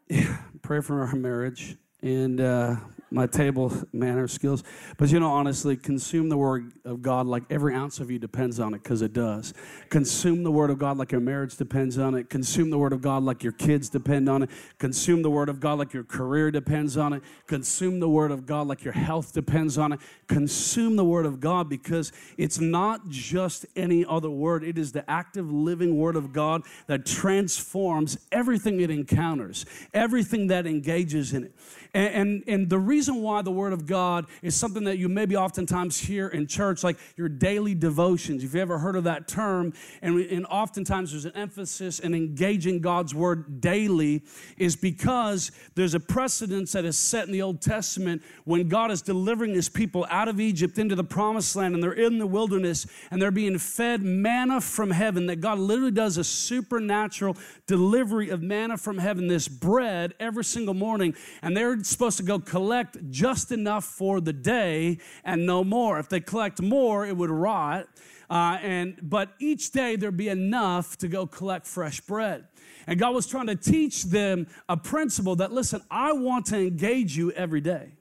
yeah, 0.08 0.38
pray 0.62 0.80
for 0.80 1.06
our 1.06 1.14
marriage 1.14 1.76
and. 2.02 2.40
Uh, 2.40 2.76
my 3.14 3.28
table 3.28 3.72
manner 3.94 4.28
skills. 4.28 4.64
But 4.98 5.12
you 5.12 5.20
know, 5.20 5.32
honestly, 5.32 5.78
consume 5.78 6.30
the 6.30 6.38
Word 6.38 6.74
of 6.84 7.02
God 7.02 7.28
like 7.28 7.44
every 7.50 7.76
ounce 7.76 8.00
of 8.00 8.10
you 8.10 8.20
depends 8.20 8.60
on 8.60 8.74
it, 8.74 8.84
because 8.84 9.02
it 9.02 9.14
does. 9.14 9.54
Consume 9.90 10.44
the 10.44 10.52
Word 10.52 10.70
of 10.70 10.80
God 10.80 10.98
like 10.98 11.12
your 11.12 11.22
marriage 11.22 11.56
depends 11.56 11.98
on 11.98 12.16
it. 12.16 12.30
Consume 12.30 12.70
the 12.70 12.78
Word 12.78 12.92
of 12.92 13.02
God 13.02 13.24
like 13.24 13.44
your 13.44 13.54
kids 13.54 13.90
depend 13.90 14.28
on 14.28 14.44
it. 14.44 14.50
Consume 14.80 15.22
the 15.22 15.30
Word 15.30 15.50
of 15.50 15.60
God 15.60 15.78
like 15.78 15.94
your 15.94 16.04
career 16.04 16.52
depends 16.52 16.98
on 16.98 17.14
it. 17.14 17.22
Consume 17.48 18.00
the 18.00 18.10
Word 18.10 18.32
of 18.32 18.46
God 18.46 18.68
like 18.68 18.84
your 18.84 18.94
health 18.94 19.34
depends 19.34 19.78
on 19.78 19.94
it. 19.94 20.00
Consume 20.28 20.96
the 20.96 21.06
Word 21.06 21.26
of 21.26 21.40
God 21.40 21.70
because 21.70 22.12
it's 22.38 22.60
not 22.60 23.08
just 23.10 23.66
any 23.76 24.04
other 24.06 24.30
word, 24.30 24.64
it 24.64 24.78
is 24.78 24.92
the 24.92 25.10
active, 25.10 25.52
living 25.52 25.98
Word 25.98 26.16
of 26.16 26.34
God 26.34 26.64
that 26.88 27.06
transforms 27.06 28.18
everything 28.32 28.80
it 28.80 28.90
encounters, 28.90 29.66
everything 29.94 30.48
that 30.48 30.66
engages 30.66 31.34
in 31.34 31.44
it. 31.44 31.54
And, 31.94 32.16
and, 32.16 32.44
and, 32.48 32.70
the 32.70 32.80
reason 32.80 33.22
why 33.22 33.44
the 33.44 33.52
Word 33.52 33.72
of 33.72 33.86
God 33.86 34.26
is 34.42 34.56
something 34.56 34.86
that 34.86 34.98
you 34.98 35.08
maybe 35.08 35.36
oftentimes 35.36 36.00
hear 36.00 36.28
in 36.28 36.48
church, 36.48 36.84
like 36.84 36.98
your 37.16 37.30
daily 37.30 37.76
devotions, 37.76 38.44
if 38.44 38.56
you 38.56 38.62
ever 38.62 38.80
heard 38.80 38.96
of 38.96 39.04
that 39.04 39.28
term, 39.28 39.74
and, 40.02 40.20
and 40.20 40.48
oftentimes 40.48 41.12
there's 41.12 41.26
an 41.26 41.36
emphasis 41.36 42.00
in 42.00 42.16
engaging 42.16 42.80
God's 42.82 43.14
Word 43.14 43.62
daily, 43.62 44.24
is 44.58 44.76
because 44.76 45.52
there's 45.76 45.94
a 45.94 46.00
precedence 46.00 46.72
that 46.72 46.84
is 46.84 46.98
set 46.98 47.28
in 47.28 47.32
the 47.32 47.44
Old 47.44 47.62
Testament 47.62 48.24
when 48.46 48.68
God 48.68 48.90
is 48.90 49.04
delivering 49.04 49.54
His 49.54 49.70
people 49.70 50.08
out 50.10 50.28
of 50.28 50.40
Egypt 50.40 50.80
into 50.80 50.96
the 50.96 51.04
promised 51.04 51.56
land, 51.56 51.76
and 51.76 51.84
they're 51.84 51.94
in 51.94 52.18
the 52.18 52.26
wilderness, 52.26 52.88
and 53.12 53.22
they're 53.22 53.30
being 53.30 53.60
fed 53.60 54.02
manna 54.02 54.62
from 54.62 54.90
heaven, 54.90 55.28
that 55.28 55.42
God 55.42 55.60
literally 55.60 55.92
does 55.92 56.18
a 56.18 56.24
supernatural 56.24 57.38
delivery 57.68 58.30
of 58.30 58.42
manna 58.42 58.78
from 58.78 58.98
heaven, 58.98 59.28
this 59.28 59.48
bread 59.48 60.16
every 60.20 60.44
single 60.44 60.74
morning, 60.74 61.14
and 61.44 61.56
they're 61.56 61.83
supposed 61.90 62.18
to 62.18 62.24
go 62.24 62.40
collect 62.40 62.98
just 63.10 63.52
enough 63.52 63.86
for 63.86 64.22
the 64.22 64.34
day 64.34 65.00
and 65.24 65.46
no 65.46 65.64
more. 65.64 66.00
If 66.00 66.10
they 66.10 66.20
collect 66.20 66.62
more, 66.62 67.06
it 67.06 67.16
would 67.16 67.30
rot. 67.30 67.88
Uh, 68.30 68.58
and 68.62 68.98
but 69.02 69.34
each 69.40 69.72
day 69.72 69.96
there'd 69.96 70.18
be 70.18 70.30
enough 70.30 70.98
to 70.98 71.08
go 71.08 71.28
collect 71.28 71.68
fresh 71.68 72.02
bread. 72.02 72.46
And 72.88 73.00
God 73.00 73.14
was 73.14 73.28
trying 73.28 73.48
to 73.48 73.56
teach 73.56 74.04
them 74.04 74.48
a 74.68 74.76
principle 74.76 75.36
that 75.38 75.52
listen, 75.52 75.82
I 75.90 76.14
want 76.14 76.48
to 76.48 76.58
engage 76.58 77.16
you 77.16 77.32
every 77.32 77.62
day. 77.62 77.94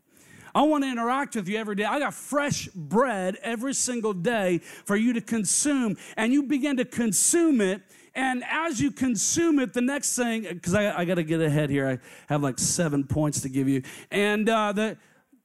I 0.54 0.62
want 0.62 0.84
to 0.84 0.90
interact 0.90 1.34
with 1.34 1.48
you 1.48 1.58
every 1.58 1.74
day. 1.76 1.84
I 1.84 1.98
got 1.98 2.12
fresh 2.12 2.68
bread 2.74 3.38
every 3.42 3.72
single 3.72 4.12
day 4.12 4.58
for 4.58 4.96
you 4.96 5.14
to 5.14 5.20
consume. 5.20 5.96
And 6.16 6.32
you 6.32 6.42
begin 6.42 6.76
to 6.76 6.84
consume 6.84 7.60
it 7.60 7.82
and 8.14 8.44
as 8.50 8.80
you 8.80 8.90
consume 8.90 9.58
it, 9.58 9.72
the 9.72 9.80
next 9.80 10.16
thing, 10.16 10.42
because 10.42 10.74
I, 10.74 11.00
I 11.00 11.04
got 11.04 11.14
to 11.14 11.22
get 11.22 11.40
ahead 11.40 11.70
here, 11.70 11.88
I 11.88 11.98
have 12.32 12.42
like 12.42 12.58
seven 12.58 13.04
points 13.04 13.40
to 13.42 13.48
give 13.48 13.68
you. 13.68 13.82
And 14.10 14.48
uh, 14.48 14.72
the, 14.72 14.96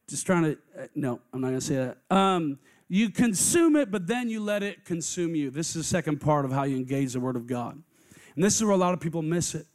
just 0.08 0.25
trying 0.25 0.43
to, 0.43 0.58
uh, 0.77 0.88
no, 0.95 1.21
I'm 1.34 1.41
not 1.41 1.49
going 1.49 1.60
to 1.60 1.65
say 1.65 1.75
that. 1.75 2.15
Um, 2.15 2.60
you 2.89 3.10
consume 3.10 3.75
it, 3.75 3.91
but 3.91 4.08
then 4.08 4.30
you 4.30 4.41
let 4.41 4.63
it 4.63 4.86
consume 4.86 5.36
you. 5.36 5.49
This 5.49 5.69
is 5.69 5.73
the 5.75 5.84
second 5.84 6.19
part 6.19 6.45
of 6.45 6.51
how 6.51 6.63
you 6.63 6.77
engage 6.77 7.13
the 7.13 7.19
Word 7.19 7.36
of 7.36 7.47
God. 7.47 7.82
And 8.36 8.43
this 8.43 8.56
is 8.56 8.63
where 8.63 8.73
a 8.73 8.77
lot 8.77 8.93
of 8.93 8.99
people 8.99 9.21
miss 9.21 9.56
it. 9.56 9.65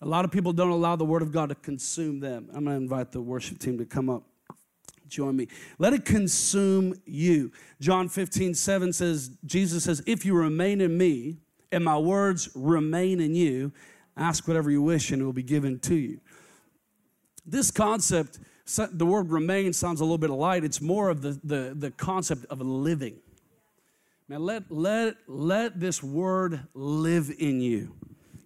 A 0.00 0.06
lot 0.06 0.24
of 0.24 0.30
people 0.30 0.52
don't 0.52 0.70
allow 0.70 0.96
the 0.96 1.04
Word 1.04 1.22
of 1.22 1.32
God 1.32 1.48
to 1.48 1.54
consume 1.54 2.20
them. 2.20 2.48
I'm 2.54 2.64
going 2.64 2.76
to 2.76 2.82
invite 2.82 3.12
the 3.12 3.20
worship 3.20 3.58
team 3.58 3.78
to 3.78 3.84
come 3.84 4.10
up. 4.10 4.22
Join 5.08 5.36
me. 5.36 5.48
Let 5.78 5.92
it 5.92 6.04
consume 6.04 6.94
you. 7.04 7.52
John 7.80 8.08
15, 8.08 8.54
7 8.54 8.92
says, 8.92 9.30
Jesus 9.44 9.84
says, 9.84 10.02
If 10.06 10.24
you 10.24 10.34
remain 10.34 10.80
in 10.80 10.96
me, 10.96 11.36
and 11.74 11.84
my 11.84 11.98
words 11.98 12.48
remain 12.54 13.20
in 13.20 13.34
you, 13.34 13.72
ask 14.16 14.46
whatever 14.48 14.70
you 14.70 14.80
wish 14.80 15.10
and 15.10 15.20
it 15.20 15.24
will 15.24 15.32
be 15.32 15.42
given 15.42 15.78
to 15.80 15.94
you. 15.94 16.20
This 17.44 17.70
concept, 17.70 18.38
the 18.92 19.04
word 19.04 19.30
remain 19.30 19.72
sounds 19.72 20.00
a 20.00 20.04
little 20.04 20.18
bit 20.18 20.30
light. 20.30 20.64
It's 20.64 20.80
more 20.80 21.10
of 21.10 21.20
the, 21.20 21.38
the, 21.44 21.74
the 21.76 21.90
concept 21.90 22.46
of 22.48 22.60
living. 22.60 23.16
Man, 24.28 24.42
let, 24.42 24.70
let, 24.70 25.16
let 25.26 25.78
this 25.78 26.02
word 26.02 26.66
live 26.72 27.30
in 27.38 27.60
you. 27.60 27.94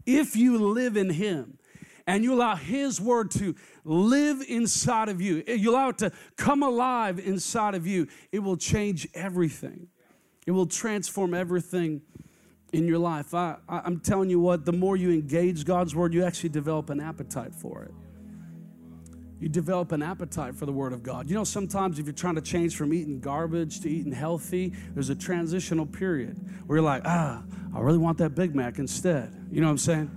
If 0.06 0.34
you 0.34 0.58
live 0.58 0.96
in 0.96 1.10
Him 1.10 1.58
and 2.06 2.24
you 2.24 2.34
allow 2.34 2.56
His 2.56 3.00
word 3.00 3.30
to 3.32 3.54
live 3.84 4.42
inside 4.48 5.08
of 5.08 5.20
you, 5.20 5.44
you 5.46 5.70
allow 5.70 5.90
it 5.90 5.98
to 5.98 6.10
come 6.36 6.64
alive 6.64 7.20
inside 7.20 7.74
of 7.76 7.86
you, 7.86 8.08
it 8.32 8.40
will 8.40 8.56
change 8.56 9.06
everything. 9.14 9.86
It 10.46 10.52
will 10.52 10.66
transform 10.66 11.34
everything 11.34 12.00
in 12.72 12.86
your 12.86 12.98
life. 12.98 13.34
I, 13.34 13.56
I'm 13.68 14.00
telling 14.00 14.30
you 14.30 14.40
what, 14.40 14.64
the 14.64 14.72
more 14.72 14.96
you 14.96 15.10
engage 15.10 15.64
God's 15.64 15.94
word, 15.94 16.12
you 16.12 16.24
actually 16.24 16.50
develop 16.50 16.90
an 16.90 17.00
appetite 17.00 17.54
for 17.54 17.82
it. 17.84 17.94
You 19.40 19.48
develop 19.48 19.92
an 19.92 20.02
appetite 20.02 20.56
for 20.56 20.66
the 20.66 20.72
Word 20.72 20.92
of 20.92 21.02
God. 21.04 21.28
You 21.28 21.36
know, 21.36 21.44
sometimes 21.44 22.00
if 22.00 22.06
you're 22.06 22.12
trying 22.12 22.34
to 22.34 22.40
change 22.40 22.76
from 22.76 22.92
eating 22.92 23.20
garbage 23.20 23.80
to 23.80 23.88
eating 23.88 24.12
healthy, 24.12 24.72
there's 24.94 25.10
a 25.10 25.14
transitional 25.14 25.86
period 25.86 26.36
where 26.66 26.78
you're 26.78 26.84
like, 26.84 27.02
ah, 27.04 27.44
I 27.74 27.80
really 27.80 27.98
want 27.98 28.18
that 28.18 28.34
Big 28.34 28.56
Mac 28.56 28.78
instead. 28.78 29.32
You 29.50 29.60
know 29.60 29.68
what 29.68 29.72
I'm 29.72 29.78
saying? 29.78 30.10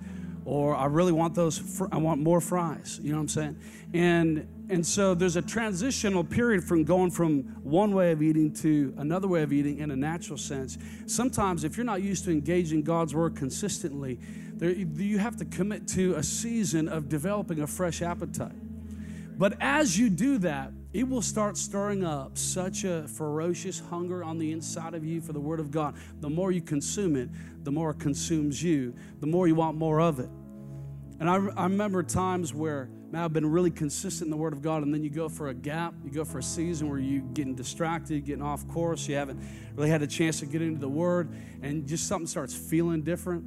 Or 0.43 0.75
I 0.75 0.85
really 0.85 1.11
want 1.11 1.35
those, 1.35 1.59
fr- 1.59 1.85
I 1.91 1.97
want 1.97 2.19
more 2.19 2.41
fries. 2.41 2.99
You 3.03 3.11
know 3.11 3.17
what 3.17 3.21
I'm 3.21 3.27
saying? 3.27 3.59
And 3.93 4.47
and 4.71 4.87
so 4.87 5.13
there's 5.13 5.35
a 5.35 5.41
transitional 5.41 6.23
period 6.23 6.63
from 6.63 6.85
going 6.85 7.11
from 7.11 7.43
one 7.61 7.93
way 7.93 8.13
of 8.13 8.21
eating 8.21 8.53
to 8.53 8.93
another 8.97 9.27
way 9.27 9.43
of 9.43 9.51
eating 9.51 9.79
in 9.79 9.91
a 9.91 9.95
natural 9.97 10.37
sense. 10.37 10.77
Sometimes, 11.07 11.65
if 11.65 11.75
you're 11.75 11.85
not 11.85 12.01
used 12.01 12.23
to 12.23 12.31
engaging 12.31 12.81
God's 12.81 13.13
word 13.13 13.35
consistently, 13.35 14.17
there, 14.53 14.71
you 14.71 15.17
have 15.17 15.35
to 15.37 15.45
commit 15.45 15.89
to 15.89 16.15
a 16.15 16.23
season 16.23 16.87
of 16.87 17.09
developing 17.09 17.59
a 17.59 17.67
fresh 17.67 18.01
appetite. 18.01 18.55
But 19.37 19.57
as 19.59 19.99
you 19.99 20.09
do 20.09 20.37
that, 20.37 20.71
it 20.93 21.05
will 21.07 21.21
start 21.21 21.57
stirring 21.57 22.05
up 22.05 22.37
such 22.37 22.85
a 22.85 23.09
ferocious 23.09 23.79
hunger 23.79 24.23
on 24.23 24.37
the 24.37 24.53
inside 24.53 24.93
of 24.93 25.03
you 25.03 25.19
for 25.19 25.33
the 25.33 25.39
Word 25.41 25.59
of 25.59 25.69
God. 25.69 25.95
The 26.21 26.29
more 26.29 26.53
you 26.53 26.61
consume 26.61 27.17
it, 27.17 27.27
the 27.65 27.71
more 27.71 27.91
it 27.91 27.99
consumes 27.99 28.63
you, 28.63 28.93
the 29.19 29.27
more 29.27 29.49
you 29.49 29.55
want 29.55 29.75
more 29.75 29.99
of 29.99 30.21
it. 30.21 30.29
And 31.19 31.29
I, 31.29 31.35
I 31.57 31.63
remember 31.63 32.03
times 32.03 32.53
where 32.53 32.89
man, 33.11 33.23
I've 33.23 33.33
been 33.33 33.49
really 33.49 33.71
consistent 33.71 34.27
in 34.27 34.31
the 34.31 34.37
Word 34.37 34.53
of 34.53 34.61
God, 34.61 34.83
and 34.83 34.93
then 34.93 35.03
you 35.03 35.09
go 35.09 35.27
for 35.27 35.49
a 35.49 35.53
gap, 35.53 35.93
you 36.03 36.11
go 36.11 36.23
for 36.23 36.39
a 36.39 36.43
season 36.43 36.89
where 36.89 36.97
you're 36.97 37.21
getting 37.21 37.55
distracted, 37.55 38.23
getting 38.25 38.41
off 38.41 38.65
course, 38.69 39.07
you 39.07 39.15
haven't 39.15 39.43
really 39.75 39.89
had 39.89 40.01
a 40.01 40.07
chance 40.07 40.39
to 40.39 40.45
get 40.45 40.61
into 40.61 40.79
the 40.79 40.89
Word, 40.89 41.29
and 41.61 41.85
just 41.85 42.07
something 42.07 42.27
starts 42.27 42.53
feeling 42.53 43.01
different. 43.01 43.43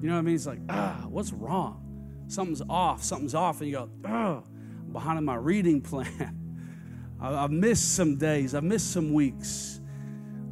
You 0.00 0.08
know 0.08 0.14
what 0.14 0.20
I 0.20 0.22
mean? 0.22 0.34
It's 0.36 0.46
like, 0.46 0.60
ah, 0.68 1.06
what's 1.08 1.32
wrong? 1.32 2.24
Something's 2.28 2.62
off, 2.70 3.02
something's 3.02 3.34
off, 3.34 3.60
and 3.60 3.68
you 3.68 3.76
go, 3.76 3.90
oh, 4.06 4.44
I'm 4.86 4.92
behind 4.92 5.18
in 5.18 5.24
my 5.24 5.34
reading 5.34 5.80
plan. 5.82 6.36
I've 7.20 7.50
missed 7.50 7.96
some 7.96 8.16
days, 8.16 8.54
I've 8.54 8.64
missed 8.64 8.92
some 8.92 9.12
weeks. 9.12 9.80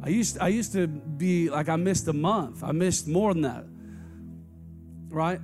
I 0.03 0.09
used, 0.09 0.37
I 0.37 0.49
used 0.49 0.73
to 0.73 0.87
be 0.87 1.49
like 1.49 1.67
I 1.69 1.75
missed 1.77 2.07
a 2.07 2.13
month. 2.13 2.63
I 2.63 2.71
missed 2.71 3.07
more 3.07 3.33
than 3.33 3.43
that. 3.43 3.65
Right? 5.09 5.41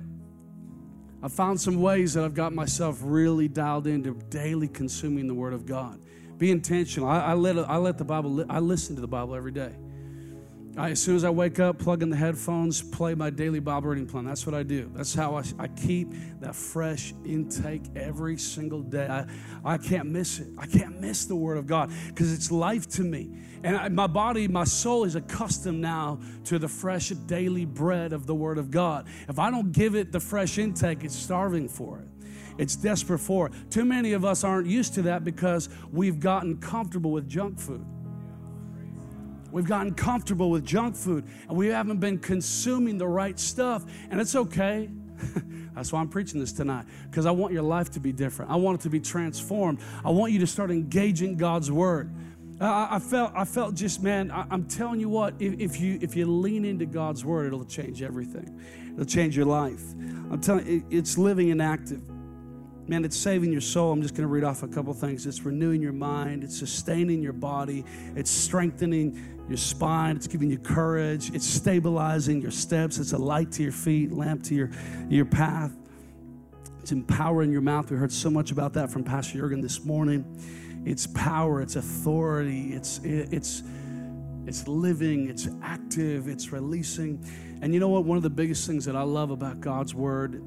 I've 1.22 1.32
found 1.32 1.60
some 1.60 1.80
ways 1.80 2.14
that 2.14 2.24
I've 2.24 2.34
got 2.34 2.52
myself 2.52 2.98
really 3.02 3.48
dialed 3.48 3.86
into 3.86 4.14
daily 4.28 4.68
consuming 4.68 5.26
the 5.26 5.34
Word 5.34 5.54
of 5.54 5.66
God. 5.66 6.00
Be 6.38 6.50
intentional. 6.50 7.08
I, 7.08 7.20
I 7.20 7.32
let, 7.34 7.58
I 7.58 7.76
let 7.78 7.98
the 7.98 8.04
Bible, 8.04 8.44
I 8.50 8.60
listen 8.60 8.94
to 8.96 9.00
the 9.00 9.08
Bible 9.08 9.34
every 9.34 9.52
day. 9.52 9.74
I, 10.76 10.90
as 10.90 11.00
soon 11.00 11.16
as 11.16 11.24
I 11.24 11.30
wake 11.30 11.58
up, 11.58 11.78
plug 11.78 12.02
in 12.02 12.10
the 12.10 12.16
headphones, 12.16 12.82
play 12.82 13.14
my 13.14 13.30
daily 13.30 13.60
Bible 13.60 13.88
reading 13.88 14.06
plan. 14.06 14.26
That's 14.26 14.44
what 14.44 14.54
I 14.54 14.62
do. 14.62 14.90
That's 14.94 15.14
how 15.14 15.34
I, 15.36 15.42
I 15.58 15.68
keep 15.68 16.12
that 16.40 16.54
fresh 16.54 17.14
intake 17.24 17.82
every 17.96 18.36
single 18.36 18.82
day. 18.82 19.06
I, 19.06 19.24
I 19.64 19.78
can't 19.78 20.08
miss 20.08 20.38
it. 20.38 20.48
I 20.58 20.66
can't 20.66 21.00
miss 21.00 21.24
the 21.24 21.34
Word 21.34 21.56
of 21.56 21.66
God 21.66 21.90
because 22.08 22.30
it's 22.30 22.50
life 22.50 22.86
to 22.90 23.02
me. 23.02 23.30
And 23.64 23.74
I, 23.74 23.88
my 23.88 24.06
body, 24.06 24.48
my 24.48 24.64
soul 24.64 25.04
is 25.04 25.14
accustomed 25.14 25.80
now 25.80 26.20
to 26.44 26.58
the 26.58 26.68
fresh 26.68 27.08
daily 27.08 27.64
bread 27.64 28.12
of 28.12 28.26
the 28.26 28.34
Word 28.34 28.58
of 28.58 28.70
God. 28.70 29.06
If 29.30 29.38
I 29.38 29.50
don't 29.50 29.72
give 29.72 29.94
it 29.94 30.12
the 30.12 30.20
fresh 30.20 30.58
intake, 30.58 31.04
it's 31.04 31.16
starving 31.16 31.68
for 31.68 32.00
it. 32.00 32.08
It's 32.58 32.76
desperate 32.76 33.20
for 33.20 33.46
it. 33.46 33.52
Too 33.70 33.86
many 33.86 34.12
of 34.12 34.26
us 34.26 34.44
aren't 34.44 34.66
used 34.66 34.92
to 34.94 35.02
that 35.02 35.24
because 35.24 35.70
we've 35.90 36.20
gotten 36.20 36.58
comfortable 36.58 37.12
with 37.12 37.28
junk 37.28 37.58
food. 37.58 37.84
We've 39.50 39.66
gotten 39.66 39.94
comfortable 39.94 40.50
with 40.50 40.64
junk 40.64 40.96
food 40.96 41.24
and 41.48 41.56
we 41.56 41.68
haven't 41.68 41.98
been 41.98 42.18
consuming 42.18 42.98
the 42.98 43.06
right 43.06 43.38
stuff. 43.38 43.84
And 44.10 44.20
it's 44.20 44.34
okay. 44.34 44.90
That's 45.74 45.92
why 45.92 46.00
I'm 46.00 46.08
preaching 46.08 46.40
this 46.40 46.52
tonight 46.52 46.86
because 47.10 47.26
I 47.26 47.30
want 47.30 47.52
your 47.52 47.62
life 47.62 47.90
to 47.92 48.00
be 48.00 48.12
different. 48.12 48.50
I 48.50 48.56
want 48.56 48.80
it 48.80 48.82
to 48.82 48.90
be 48.90 49.00
transformed. 49.00 49.80
I 50.04 50.10
want 50.10 50.32
you 50.32 50.38
to 50.40 50.46
start 50.46 50.70
engaging 50.70 51.36
God's 51.36 51.70
word. 51.70 52.10
Uh, 52.58 52.88
I 52.90 52.98
felt, 52.98 53.32
I 53.34 53.44
felt 53.44 53.74
just, 53.74 54.02
man. 54.02 54.30
I, 54.30 54.46
am 54.50 54.64
telling 54.64 54.98
you 54.98 55.10
what. 55.10 55.34
If, 55.38 55.60
if, 55.60 55.80
you 55.80 55.98
if 56.00 56.16
you 56.16 56.24
lean 56.24 56.64
into 56.64 56.86
God's 56.86 57.22
word, 57.22 57.46
it'll 57.46 57.66
change 57.66 58.02
everything. 58.02 58.58
It'll 58.94 59.04
change 59.04 59.36
your 59.36 59.44
life. 59.44 59.82
I'm 60.30 60.40
telling 60.40 60.66
you, 60.66 60.84
it's 60.90 61.18
living 61.18 61.50
and 61.50 61.60
active. 61.60 62.00
Man, 62.88 63.04
it's 63.04 63.16
saving 63.16 63.52
your 63.52 63.60
soul. 63.60 63.92
I'm 63.92 64.00
just 64.00 64.14
going 64.14 64.22
to 64.22 64.32
read 64.32 64.44
off 64.44 64.62
a 64.62 64.68
couple 64.68 64.94
things. 64.94 65.26
It's 65.26 65.42
renewing 65.42 65.82
your 65.82 65.92
mind. 65.92 66.44
It's 66.44 66.58
sustaining 66.58 67.20
your 67.20 67.34
body. 67.34 67.84
It's 68.14 68.30
strengthening 68.30 69.35
your 69.48 69.56
spine. 69.56 70.16
It's 70.16 70.26
giving 70.26 70.50
you 70.50 70.58
courage. 70.58 71.32
It's 71.34 71.46
stabilizing 71.46 72.40
your 72.40 72.50
steps. 72.50 72.98
It's 72.98 73.12
a 73.12 73.18
light 73.18 73.52
to 73.52 73.62
your 73.62 73.72
feet, 73.72 74.12
lamp 74.12 74.42
to 74.44 74.54
your, 74.54 74.70
your 75.08 75.24
path. 75.24 75.72
It's 76.80 76.92
empowering 76.92 77.50
your 77.50 77.62
mouth. 77.62 77.90
We 77.90 77.96
heard 77.96 78.12
so 78.12 78.30
much 78.30 78.52
about 78.52 78.72
that 78.74 78.90
from 78.90 79.04
Pastor 79.04 79.38
Jurgen 79.38 79.60
this 79.60 79.84
morning. 79.84 80.24
It's 80.84 81.06
power. 81.08 81.60
It's 81.60 81.74
authority. 81.74 82.72
It's 82.72 83.00
it's 83.02 83.64
it's 84.46 84.68
living. 84.68 85.28
It's 85.28 85.48
active. 85.62 86.28
It's 86.28 86.52
releasing. 86.52 87.24
And 87.60 87.74
you 87.74 87.80
know 87.80 87.88
what? 87.88 88.04
One 88.04 88.16
of 88.16 88.22
the 88.22 88.30
biggest 88.30 88.68
things 88.68 88.84
that 88.84 88.94
I 88.94 89.02
love 89.02 89.32
about 89.32 89.60
God's 89.60 89.96
word 89.96 90.42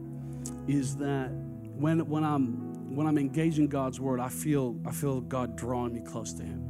is 0.67 0.95
that 0.97 1.29
when 1.29 2.07
when 2.07 2.23
I'm 2.23 2.95
when 2.95 3.05
I'm 3.05 3.17
engaging 3.17 3.67
God's 3.67 3.99
word, 3.99 4.21
I 4.21 4.29
feel 4.29 4.79
I 4.85 4.91
feel 4.91 5.19
God 5.19 5.57
drawing 5.57 5.93
me 5.93 5.99
close 5.99 6.31
to 6.35 6.43
Him. 6.43 6.68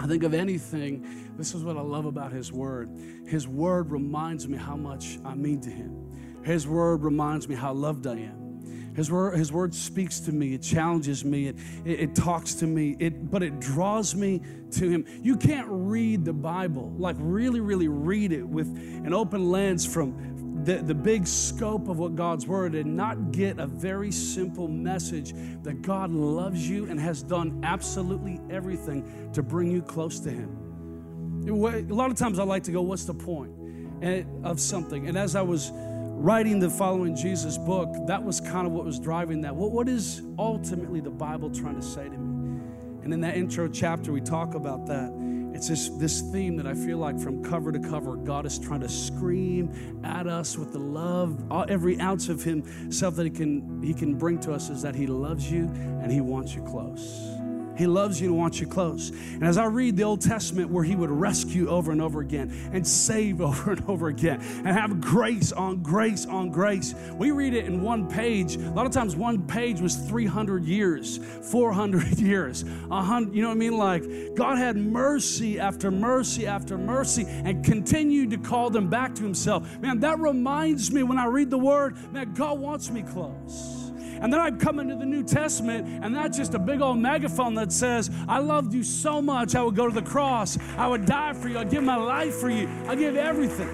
I 0.00 0.06
think 0.06 0.22
of 0.22 0.34
anything, 0.34 1.32
this 1.36 1.54
is 1.54 1.64
what 1.64 1.76
I 1.76 1.80
love 1.80 2.04
about 2.04 2.32
His 2.32 2.52
Word. 2.52 2.90
His 3.26 3.46
Word 3.48 3.90
reminds 3.90 4.48
me 4.48 4.58
how 4.58 4.76
much 4.76 5.18
I 5.24 5.34
mean 5.34 5.60
to 5.62 5.70
Him. 5.70 6.42
His 6.44 6.66
Word 6.66 7.02
reminds 7.02 7.48
me 7.48 7.54
how 7.54 7.72
loved 7.72 8.06
I 8.06 8.16
am. 8.16 8.44
His 8.94 9.10
word, 9.10 9.36
his 9.36 9.50
word 9.50 9.74
speaks 9.74 10.20
to 10.20 10.32
me. 10.32 10.54
It 10.54 10.62
challenges 10.62 11.24
me. 11.24 11.48
It, 11.48 11.56
it, 11.84 12.00
it, 12.00 12.14
talks 12.14 12.54
to 12.56 12.66
me. 12.66 12.96
It, 13.00 13.28
but 13.28 13.42
it 13.42 13.58
draws 13.58 14.14
me 14.14 14.40
to 14.72 14.88
Him. 14.88 15.04
You 15.20 15.36
can't 15.36 15.66
read 15.68 16.24
the 16.24 16.32
Bible, 16.32 16.94
like 16.96 17.16
really, 17.18 17.60
really 17.60 17.88
read 17.88 18.30
it 18.30 18.46
with 18.46 18.68
an 18.68 19.12
open 19.12 19.50
lens 19.50 19.84
from 19.84 20.33
the, 20.62 20.76
the 20.76 20.94
big 20.94 21.26
scope 21.26 21.88
of 21.88 21.98
what 21.98 22.14
God's 22.14 22.46
word 22.46 22.74
and 22.74 22.96
not 22.96 23.32
get 23.32 23.58
a 23.58 23.66
very 23.66 24.12
simple 24.12 24.68
message 24.68 25.34
that 25.62 25.82
God 25.82 26.10
loves 26.10 26.68
you 26.68 26.88
and 26.88 27.00
has 27.00 27.22
done 27.22 27.60
absolutely 27.64 28.40
everything 28.50 29.30
to 29.32 29.42
bring 29.42 29.70
you 29.70 29.82
close 29.82 30.20
to 30.20 30.30
Him. 30.30 30.60
A 31.48 31.92
lot 31.92 32.10
of 32.10 32.16
times 32.16 32.38
I 32.38 32.44
like 32.44 32.62
to 32.64 32.72
go, 32.72 32.80
What's 32.82 33.04
the 33.04 33.14
point 33.14 33.52
eh, 34.02 34.22
of 34.44 34.60
something? 34.60 35.08
And 35.08 35.18
as 35.18 35.34
I 35.34 35.42
was 35.42 35.72
writing 35.74 36.60
the 36.60 36.70
Following 36.70 37.16
Jesus 37.16 37.58
book, 37.58 37.92
that 38.06 38.22
was 38.22 38.40
kind 38.40 38.66
of 38.66 38.72
what 38.72 38.84
was 38.84 38.98
driving 39.00 39.40
that. 39.42 39.54
What, 39.54 39.72
what 39.72 39.88
is 39.88 40.22
ultimately 40.38 41.00
the 41.00 41.10
Bible 41.10 41.50
trying 41.50 41.76
to 41.76 41.82
say 41.82 42.04
to 42.04 42.16
me? 42.16 42.60
And 43.02 43.12
in 43.12 43.20
that 43.20 43.36
intro 43.36 43.68
chapter, 43.68 44.12
we 44.12 44.20
talk 44.20 44.54
about 44.54 44.86
that. 44.86 45.10
It's 45.54 45.68
this, 45.68 45.88
this 45.90 46.20
theme 46.20 46.56
that 46.56 46.66
I 46.66 46.74
feel 46.74 46.98
like 46.98 47.18
from 47.18 47.42
cover 47.42 47.70
to 47.70 47.78
cover, 47.78 48.16
God 48.16 48.44
is 48.44 48.58
trying 48.58 48.80
to 48.80 48.88
scream 48.88 50.00
at 50.04 50.26
us 50.26 50.58
with 50.58 50.72
the 50.72 50.80
love, 50.80 51.40
uh, 51.50 51.60
every 51.68 51.98
ounce 52.00 52.28
of 52.28 52.42
Himself 52.42 53.14
that 53.16 53.24
He 53.24 53.30
can, 53.30 53.80
he 53.82 53.94
can 53.94 54.16
bring 54.16 54.40
to 54.40 54.52
us 54.52 54.68
is 54.68 54.82
that 54.82 54.94
He 54.94 55.06
loves 55.06 55.50
you 55.50 55.66
and 56.02 56.10
He 56.10 56.20
wants 56.20 56.54
you 56.54 56.62
close. 56.62 57.43
He 57.76 57.86
loves 57.86 58.20
you 58.20 58.28
and 58.28 58.38
wants 58.38 58.60
you 58.60 58.66
close. 58.66 59.10
And 59.10 59.44
as 59.44 59.58
I 59.58 59.66
read 59.66 59.96
the 59.96 60.04
Old 60.04 60.20
Testament, 60.20 60.70
where 60.70 60.84
He 60.84 60.96
would 60.96 61.10
rescue 61.10 61.68
over 61.68 61.92
and 61.92 62.00
over 62.00 62.20
again 62.20 62.52
and 62.72 62.86
save 62.86 63.40
over 63.40 63.72
and 63.72 63.84
over 63.88 64.08
again 64.08 64.40
and 64.40 64.68
have 64.68 65.00
grace 65.00 65.52
on 65.52 65.82
grace 65.82 66.26
on 66.26 66.50
grace, 66.50 66.94
we 67.14 67.30
read 67.30 67.54
it 67.54 67.66
in 67.66 67.82
one 67.82 68.08
page. 68.08 68.56
A 68.56 68.70
lot 68.70 68.86
of 68.86 68.92
times, 68.92 69.16
one 69.16 69.46
page 69.46 69.80
was 69.80 69.96
300 69.96 70.64
years, 70.64 71.18
400 71.18 72.18
years, 72.18 72.64
100, 72.64 73.34
you 73.34 73.42
know 73.42 73.48
what 73.48 73.54
I 73.54 73.58
mean? 73.58 73.78
Like, 73.78 74.34
God 74.34 74.58
had 74.58 74.76
mercy 74.76 75.58
after 75.58 75.90
mercy 75.90 76.46
after 76.46 76.78
mercy 76.78 77.24
and 77.26 77.64
continued 77.64 78.30
to 78.30 78.38
call 78.38 78.70
them 78.70 78.88
back 78.88 79.14
to 79.16 79.22
Himself. 79.22 79.78
Man, 79.80 80.00
that 80.00 80.18
reminds 80.18 80.92
me 80.92 81.02
when 81.02 81.18
I 81.18 81.26
read 81.26 81.50
the 81.50 81.58
Word, 81.58 81.96
man, 82.12 82.34
God 82.34 82.58
wants 82.58 82.90
me 82.90 83.02
close. 83.02 83.83
And 84.24 84.32
then 84.32 84.40
I'd 84.40 84.58
come 84.58 84.78
into 84.78 84.96
the 84.96 85.04
New 85.04 85.22
Testament, 85.22 86.02
and 86.02 86.16
that's 86.16 86.38
just 86.38 86.54
a 86.54 86.58
big 86.58 86.80
old 86.80 86.96
megaphone 86.96 87.52
that 87.56 87.70
says, 87.70 88.10
I 88.26 88.38
loved 88.38 88.72
you 88.72 88.82
so 88.82 89.20
much, 89.20 89.54
I 89.54 89.62
would 89.62 89.76
go 89.76 89.86
to 89.86 89.94
the 89.94 90.00
cross. 90.00 90.56
I 90.78 90.88
would 90.88 91.04
die 91.04 91.34
for 91.34 91.50
you. 91.50 91.58
I'd 91.58 91.68
give 91.68 91.84
my 91.84 91.96
life 91.96 92.36
for 92.36 92.48
you. 92.48 92.66
I'd 92.88 92.98
give 92.98 93.16
everything. 93.16 93.68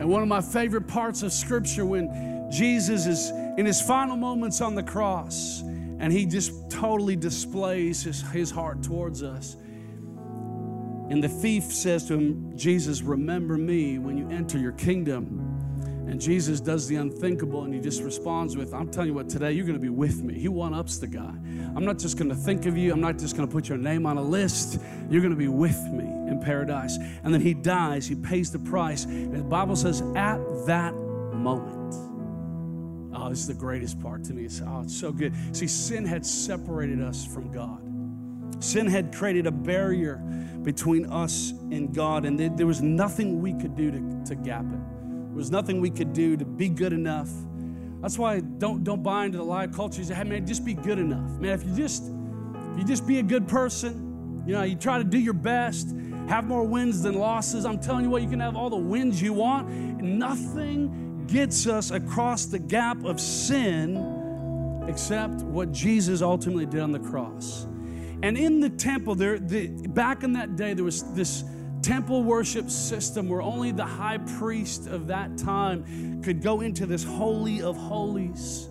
And 0.00 0.08
one 0.10 0.22
of 0.22 0.26
my 0.26 0.40
favorite 0.40 0.88
parts 0.88 1.22
of 1.22 1.32
Scripture 1.32 1.86
when 1.86 2.50
Jesus 2.50 3.06
is 3.06 3.30
in 3.56 3.64
his 3.64 3.80
final 3.80 4.16
moments 4.16 4.60
on 4.60 4.74
the 4.74 4.82
cross, 4.82 5.60
and 5.60 6.12
he 6.12 6.26
just 6.26 6.68
totally 6.68 7.14
displays 7.14 8.02
his, 8.02 8.22
his 8.32 8.50
heart 8.50 8.82
towards 8.82 9.22
us. 9.22 9.54
And 9.54 11.22
the 11.22 11.28
thief 11.28 11.62
says 11.62 12.08
to 12.08 12.14
him, 12.14 12.56
Jesus, 12.56 13.02
remember 13.02 13.56
me 13.56 14.00
when 14.00 14.18
you 14.18 14.28
enter 14.30 14.58
your 14.58 14.72
kingdom. 14.72 15.47
And 16.08 16.20
Jesus 16.20 16.60
does 16.60 16.88
the 16.88 16.96
unthinkable 16.96 17.64
and 17.64 17.74
he 17.74 17.80
just 17.80 18.02
responds 18.02 18.56
with, 18.56 18.72
I'm 18.72 18.88
telling 18.90 19.10
you 19.10 19.14
what, 19.14 19.28
today 19.28 19.52
you're 19.52 19.66
going 19.66 19.78
to 19.78 19.82
be 19.82 19.90
with 19.90 20.22
me. 20.22 20.38
He 20.38 20.48
one 20.48 20.72
ups 20.72 20.98
the 20.98 21.06
guy. 21.06 21.34
I'm 21.76 21.84
not 21.84 21.98
just 21.98 22.16
going 22.16 22.30
to 22.30 22.34
think 22.34 22.64
of 22.64 22.78
you, 22.78 22.92
I'm 22.92 23.00
not 23.00 23.18
just 23.18 23.36
going 23.36 23.46
to 23.46 23.52
put 23.52 23.68
your 23.68 23.78
name 23.78 24.06
on 24.06 24.16
a 24.16 24.22
list. 24.22 24.80
You're 25.10 25.20
going 25.20 25.34
to 25.34 25.38
be 25.38 25.48
with 25.48 25.80
me 25.92 26.04
in 26.04 26.40
paradise. 26.42 26.96
And 27.22 27.32
then 27.32 27.42
he 27.42 27.52
dies, 27.52 28.06
he 28.06 28.14
pays 28.14 28.50
the 28.50 28.58
price. 28.58 29.04
And 29.04 29.34
the 29.34 29.44
Bible 29.44 29.76
says, 29.76 30.00
at 30.16 30.40
that 30.66 30.94
moment, 30.94 31.94
Oh, 33.14 33.28
this 33.30 33.40
is 33.40 33.46
the 33.48 33.54
greatest 33.54 34.00
part 34.00 34.22
to 34.24 34.32
me. 34.32 34.44
It's, 34.44 34.62
oh, 34.64 34.82
it's 34.84 34.96
so 34.96 35.10
good. 35.10 35.34
See, 35.52 35.66
sin 35.66 36.04
had 36.04 36.24
separated 36.24 37.02
us 37.02 37.26
from 37.26 37.50
God. 37.50 37.82
Sin 38.62 38.86
had 38.86 39.14
created 39.14 39.46
a 39.46 39.50
barrier 39.50 40.16
between 40.62 41.06
us 41.06 41.50
and 41.50 41.92
God, 41.94 42.24
and 42.24 42.38
there 42.38 42.66
was 42.66 42.80
nothing 42.80 43.40
we 43.42 43.54
could 43.54 43.76
do 43.76 43.90
to, 43.90 44.24
to 44.26 44.34
gap 44.36 44.64
it. 44.72 44.97
There 45.38 45.42
was 45.42 45.52
nothing 45.52 45.80
we 45.80 45.90
could 45.90 46.12
do 46.12 46.36
to 46.36 46.44
be 46.44 46.68
good 46.68 46.92
enough. 46.92 47.30
That's 48.02 48.18
why 48.18 48.40
don't 48.40 48.82
don't 48.82 49.04
buy 49.04 49.24
into 49.24 49.38
the 49.38 49.44
lie 49.44 49.66
of 49.66 49.72
culture. 49.72 50.00
You 50.00 50.04
say, 50.04 50.14
hey 50.14 50.24
man, 50.24 50.44
just 50.44 50.64
be 50.64 50.74
good 50.74 50.98
enough. 50.98 51.30
Man, 51.38 51.52
if 51.52 51.64
you 51.64 51.76
just 51.76 52.02
if 52.02 52.78
you 52.80 52.84
just 52.84 53.06
be 53.06 53.20
a 53.20 53.22
good 53.22 53.46
person, 53.46 54.42
you 54.48 54.54
know, 54.54 54.64
you 54.64 54.74
try 54.74 54.98
to 54.98 55.04
do 55.04 55.16
your 55.16 55.34
best, 55.34 55.94
have 56.26 56.44
more 56.44 56.64
wins 56.64 57.02
than 57.02 57.14
losses. 57.14 57.64
I'm 57.64 57.78
telling 57.78 58.02
you 58.02 58.10
what, 58.10 58.22
you 58.22 58.28
can 58.28 58.40
have 58.40 58.56
all 58.56 58.68
the 58.68 58.74
wins 58.74 59.22
you 59.22 59.32
want. 59.32 59.68
Nothing 60.02 61.24
gets 61.28 61.68
us 61.68 61.92
across 61.92 62.46
the 62.46 62.58
gap 62.58 63.04
of 63.04 63.20
sin 63.20 64.86
except 64.88 65.42
what 65.42 65.70
Jesus 65.70 66.20
ultimately 66.20 66.66
did 66.66 66.80
on 66.80 66.90
the 66.90 66.98
cross. 66.98 67.68
And 68.24 68.36
in 68.36 68.58
the 68.58 68.70
temple, 68.70 69.14
there, 69.14 69.38
the, 69.38 69.68
back 69.68 70.24
in 70.24 70.32
that 70.32 70.56
day, 70.56 70.74
there 70.74 70.84
was 70.84 71.04
this 71.14 71.44
temple 71.88 72.22
worship 72.22 72.68
system 72.68 73.30
where 73.30 73.40
only 73.40 73.72
the 73.72 73.82
high 73.82 74.18
priest 74.18 74.88
of 74.88 75.06
that 75.06 75.38
time 75.38 76.20
could 76.22 76.42
go 76.42 76.60
into 76.60 76.84
this 76.84 77.02
holy 77.02 77.62
of 77.62 77.78
holies 77.78 78.66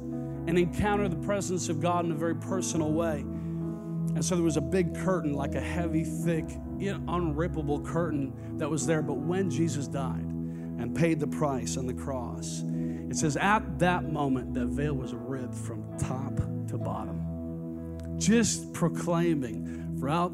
and 0.45 0.56
encounter 0.56 1.10
the 1.10 1.15
presence 1.15 1.67
of 1.67 1.82
God 1.82 2.06
in 2.06 2.12
a 2.12 2.15
very 2.15 2.36
personal 2.36 2.91
way. 2.91 3.21
And 3.21 4.23
so 4.23 4.36
there 4.36 4.43
was 4.43 4.58
a 4.58 4.62
big 4.62 4.93
curtain, 4.93 5.34
like 5.34 5.56
a 5.56 5.60
heavy, 5.60 6.03
thick, 6.03 6.45
unrippable 6.77 7.84
curtain 7.84 8.60
that 8.60 8.69
was 8.69 8.86
there. 8.86 9.01
But 9.01 9.15
when 9.15 9.49
Jesus 9.49 9.88
died 9.88 10.21
and 10.21 10.95
paid 10.95 11.19
the 11.19 11.25
price 11.25 11.75
on 11.75 11.88
the 11.88 11.95
cross, 11.95 12.62
it 13.10 13.17
says, 13.17 13.36
at 13.36 13.80
that 13.80 14.12
moment, 14.12 14.53
that 14.53 14.67
veil 14.67 14.93
was 14.93 15.15
ripped 15.15 15.56
from 15.56 15.84
top 15.97 16.36
to 16.67 16.77
bottom, 16.77 17.97
just 18.19 18.73
proclaiming 18.73 19.95
throughout 19.97 20.32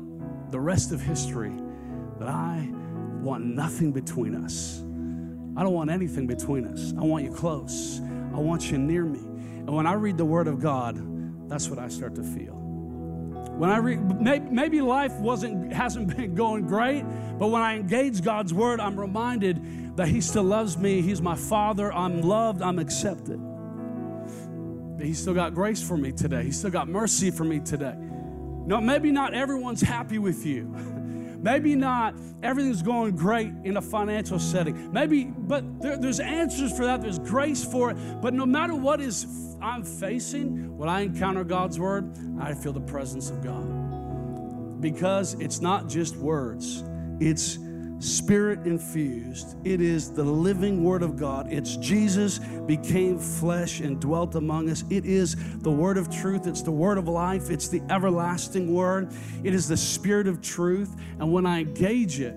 the 0.51 0.59
rest 0.59 0.91
of 0.91 0.99
history 0.99 1.53
but 2.23 2.31
I 2.31 2.69
want 3.21 3.43
nothing 3.43 3.91
between 3.91 4.33
us. 4.33 4.79
I 5.57 5.63
don't 5.63 5.73
want 5.73 5.89
anything 5.89 6.25
between 6.25 6.65
us. 6.65 6.93
I 6.97 7.01
want 7.01 7.25
you 7.25 7.31
close. 7.31 7.99
I 8.33 8.37
want 8.37 8.71
you 8.71 8.77
near 8.77 9.03
me. 9.03 9.19
And 9.19 9.75
when 9.75 9.85
I 9.85 9.93
read 9.93 10.17
the 10.17 10.23
Word 10.23 10.47
of 10.47 10.61
God, 10.61 11.49
that's 11.49 11.67
what 11.67 11.79
I 11.79 11.89
start 11.89 12.15
to 12.15 12.23
feel. 12.23 12.53
When 13.57 13.69
I 13.69 13.77
read, 13.79 14.21
maybe 14.53 14.79
life 14.79 15.11
wasn't 15.15 15.73
hasn't 15.73 16.15
been 16.15 16.33
going 16.33 16.65
great, 16.65 17.03
but 17.37 17.49
when 17.49 17.61
I 17.61 17.75
engage 17.75 18.23
God's 18.23 18.53
Word, 18.53 18.79
I'm 18.79 18.97
reminded 18.97 19.97
that 19.97 20.07
He 20.07 20.21
still 20.21 20.43
loves 20.43 20.77
me. 20.77 21.01
He's 21.01 21.21
my 21.21 21.35
Father. 21.35 21.91
I'm 21.91 22.21
loved. 22.21 22.61
I'm 22.61 22.79
accepted. 22.79 23.41
He's 24.97 25.19
still 25.19 25.33
got 25.33 25.53
grace 25.53 25.85
for 25.85 25.97
me 25.97 26.13
today. 26.13 26.43
He's 26.43 26.57
still 26.57 26.71
got 26.71 26.87
mercy 26.87 27.31
for 27.31 27.43
me 27.43 27.59
today. 27.59 27.95
No, 28.65 28.79
maybe 28.79 29.11
not 29.11 29.33
everyone's 29.33 29.81
happy 29.81 30.19
with 30.19 30.45
you. 30.45 30.73
Maybe 31.43 31.75
not 31.75 32.15
everything's 32.41 32.81
going 32.81 33.17
great 33.17 33.51
in 33.65 33.75
a 33.75 33.81
financial 33.81 34.39
setting. 34.39 34.93
Maybe, 34.93 35.25
but 35.25 35.81
there, 35.81 35.97
there's 35.97 36.21
answers 36.21 36.75
for 36.75 36.85
that. 36.85 37.01
There's 37.01 37.19
grace 37.19 37.65
for 37.65 37.91
it. 37.91 37.97
But 38.21 38.33
no 38.33 38.45
matter 38.45 38.73
what 38.73 39.01
is 39.01 39.57
I'm 39.61 39.83
facing, 39.83 40.77
when 40.77 40.87
I 40.87 41.01
encounter 41.01 41.43
God's 41.43 41.77
word, 41.77 42.15
I 42.39 42.53
feel 42.53 42.71
the 42.71 42.79
presence 42.79 43.29
of 43.29 43.43
God. 43.43 44.79
Because 44.79 45.33
it's 45.35 45.59
not 45.59 45.89
just 45.89 46.15
words, 46.15 46.85
it's 47.19 47.57
spirit 48.03 48.67
infused. 48.67 49.55
It 49.65 49.81
is 49.81 50.11
the 50.11 50.23
living 50.23 50.83
word 50.83 51.01
of 51.01 51.15
God. 51.15 51.51
It's 51.51 51.77
Jesus 51.77 52.39
became 52.39 53.17
flesh 53.17 53.79
and 53.79 53.99
dwelt 53.99 54.35
among 54.35 54.69
us. 54.69 54.83
It 54.89 55.05
is 55.05 55.35
the 55.59 55.71
word 55.71 55.97
of 55.97 56.09
truth. 56.09 56.45
It's 56.45 56.61
the 56.61 56.71
word 56.71 56.97
of 56.97 57.07
life. 57.07 57.49
It's 57.49 57.69
the 57.69 57.81
everlasting 57.89 58.73
word. 58.73 59.13
It 59.43 59.53
is 59.53 59.67
the 59.67 59.77
spirit 59.77 60.27
of 60.27 60.41
truth. 60.41 60.95
And 61.19 61.31
when 61.31 61.45
I 61.45 61.61
engage 61.61 62.19
it, 62.19 62.35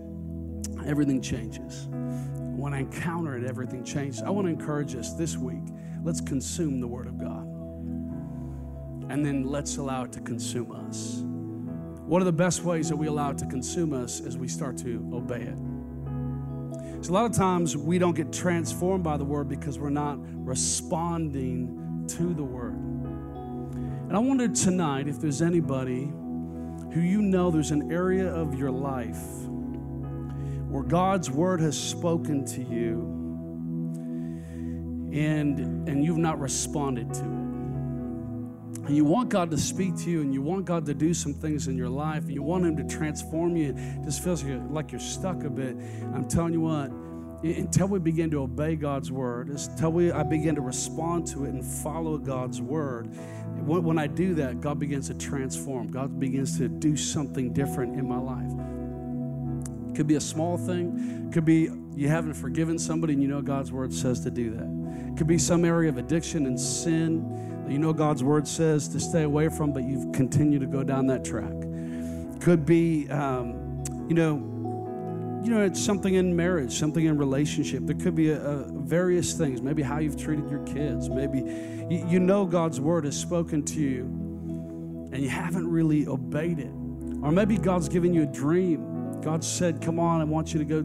everything 0.87 1.20
changes. 1.20 1.88
When 1.90 2.72
I 2.72 2.81
encounter 2.81 3.37
it, 3.37 3.44
everything 3.44 3.85
changes. 3.85 4.22
I 4.22 4.31
want 4.31 4.46
to 4.46 4.52
encourage 4.52 4.94
us 4.94 5.14
this 5.14 5.37
week. 5.37 5.64
Let's 6.05 6.20
consume 6.20 6.81
the 6.81 6.88
word 6.88 7.07
of 7.07 7.18
God. 7.18 7.44
And 9.11 9.24
then 9.24 9.44
let's 9.44 9.76
allow 9.76 10.05
it 10.05 10.12
to 10.12 10.20
consume 10.20 10.72
us. 10.72 11.22
One 12.07 12.23
of 12.23 12.27
the 12.27 12.33
best 12.33 12.62
ways 12.62 12.88
that 12.88 12.97
we 12.97 13.09
allow 13.09 13.33
it 13.33 13.38
to 13.38 13.47
consume 13.47 13.92
us 13.92 14.21
is 14.21 14.38
we 14.38 14.47
start 14.47 14.77
to 14.79 15.11
obey 15.12 15.42
it. 15.42 15.57
So, 17.05 17.11
a 17.11 17.14
lot 17.14 17.25
of 17.25 17.33
times 17.33 17.77
we 17.77 17.99
don't 17.99 18.14
get 18.14 18.33
transformed 18.33 19.03
by 19.03 19.16
the 19.16 19.25
word 19.25 19.49
because 19.49 19.77
we're 19.77 19.90
not 19.90 20.19
responding 20.47 22.05
to 22.11 22.33
the 22.33 22.45
word. 22.45 22.75
And 22.75 24.12
I 24.16 24.21
wonder 24.21 24.47
tonight 24.47 25.09
if 25.09 25.21
there's 25.21 25.42
anybody 25.42 26.05
who 26.95 27.01
you 27.01 27.23
know 27.23 27.51
there's 27.51 27.73
an 27.73 27.90
area 27.90 28.33
of 28.33 28.57
your 28.57 28.71
life 28.71 29.21
where 30.69 30.85
God's 30.85 31.29
word 31.29 31.61
has 31.61 31.77
spoken 31.77 32.45
to 32.45 32.62
you 32.62 33.01
and, 35.12 35.88
and 35.88 36.05
you've 36.05 36.19
not 36.19 36.38
responded 36.38 37.12
to 37.14 37.25
it 37.25 37.45
and 38.87 38.96
you 38.96 39.05
want 39.05 39.31
God 39.31 39.51
to 39.51 39.59
speak 39.59 39.96
to 39.99 40.11
you 40.11 40.20
and 40.20 40.33
you 40.33 40.40
want 40.40 40.64
God 40.64 40.87
to 40.87 40.94
do 40.94 41.12
some 41.12 41.35
things 41.35 41.66
in 41.66 41.77
your 41.77 41.88
life 41.88 42.22
and 42.22 42.33
you 42.33 42.42
want 42.42 42.64
Him 42.64 42.77
to 42.77 42.85
transform 42.85 43.57
you, 43.57 43.70
it 43.77 44.05
just 44.05 44.22
feels 44.22 44.44
like 44.44 44.92
you're 44.92 45.01
stuck 45.01 45.42
a 45.42 45.51
bit. 45.51 45.77
I'm 46.14 46.29
telling 46.29 46.53
you 46.53 46.61
what, 46.61 46.92
until 47.42 47.88
we 47.88 47.99
begin 47.99 48.31
to 48.31 48.42
obey 48.42 48.77
God's 48.77 49.11
word, 49.11 49.49
until 49.49 49.90
we, 49.90 50.12
I 50.12 50.22
begin 50.22 50.55
to 50.55 50.61
respond 50.61 51.27
to 51.29 51.44
it 51.44 51.49
and 51.51 51.64
follow 51.64 52.16
God's 52.16 52.62
word, 52.62 53.09
when 53.64 53.99
I 53.99 54.07
do 54.07 54.35
that, 54.35 54.61
God 54.61 54.79
begins 54.79 55.09
to 55.09 55.14
transform. 55.14 55.88
God 55.88 56.20
begins 56.20 56.57
to 56.59 56.68
do 56.68 56.96
something 56.96 57.53
different 57.53 57.99
in 57.99 58.09
my 58.09 58.18
life. 58.18 59.96
Could 59.96 60.07
be 60.07 60.14
a 60.14 60.20
small 60.20 60.57
thing, 60.57 61.31
could 61.33 61.44
be 61.44 61.70
you 61.96 62.09
haven't 62.09 62.35
forgiven 62.35 62.79
somebody 62.79 63.14
and 63.14 63.22
you 63.22 63.29
know 63.29 63.40
God's 63.40 63.72
word 63.72 63.92
says 63.92 64.20
to 64.20 64.31
do 64.31 64.51
that. 64.51 65.16
Could 65.16 65.27
be 65.27 65.38
some 65.38 65.64
area 65.64 65.88
of 65.88 65.96
addiction 65.96 66.46
and 66.46 66.61
sin 66.61 67.56
you 67.68 67.79
know 67.79 67.92
God's 67.92 68.22
word 68.22 68.46
says 68.46 68.88
to 68.88 69.00
stay 69.00 69.22
away 69.22 69.48
from, 69.48 69.72
but 69.72 69.85
you've 69.85 70.12
continued 70.12 70.61
to 70.61 70.66
go 70.66 70.83
down 70.83 71.07
that 71.09 71.24
track. 71.24 71.52
Could 72.40 72.64
be, 72.64 73.09
um, 73.11 73.83
you 74.09 74.14
know, 74.14 74.37
you 75.42 75.50
know, 75.50 75.62
it's 75.62 75.83
something 75.83 76.14
in 76.14 76.35
marriage, 76.35 76.72
something 76.72 77.05
in 77.05 77.18
relationship. 77.18 77.87
There 77.87 77.96
could 77.96 78.14
be 78.14 78.31
a, 78.31 78.40
a 78.40 78.64
various 78.72 79.35
things. 79.35 79.62
Maybe 79.62 79.83
how 79.83 79.98
you've 79.98 80.16
treated 80.16 80.48
your 80.50 80.64
kids. 80.64 81.09
Maybe 81.09 81.38
you, 81.38 82.07
you 82.09 82.20
know 82.20 82.46
God's 82.46 82.81
word 82.81 83.05
has 83.05 83.16
spoken 83.18 83.64
to 83.64 83.81
you, 83.81 84.02
and 85.12 85.18
you 85.18 85.29
haven't 85.29 85.68
really 85.68 86.07
obeyed 86.07 86.59
it. 86.59 86.72
Or 87.22 87.33
maybe 87.33 87.57
God's 87.57 87.88
given 87.88 88.12
you 88.12 88.24
a 88.24 88.26
dream. 88.26 89.20
God 89.22 89.42
said, 89.42 89.81
"Come 89.81 89.98
on, 89.98 90.20
I 90.20 90.24
want 90.24 90.52
you 90.52 90.59
to 90.59 90.64
go." 90.64 90.85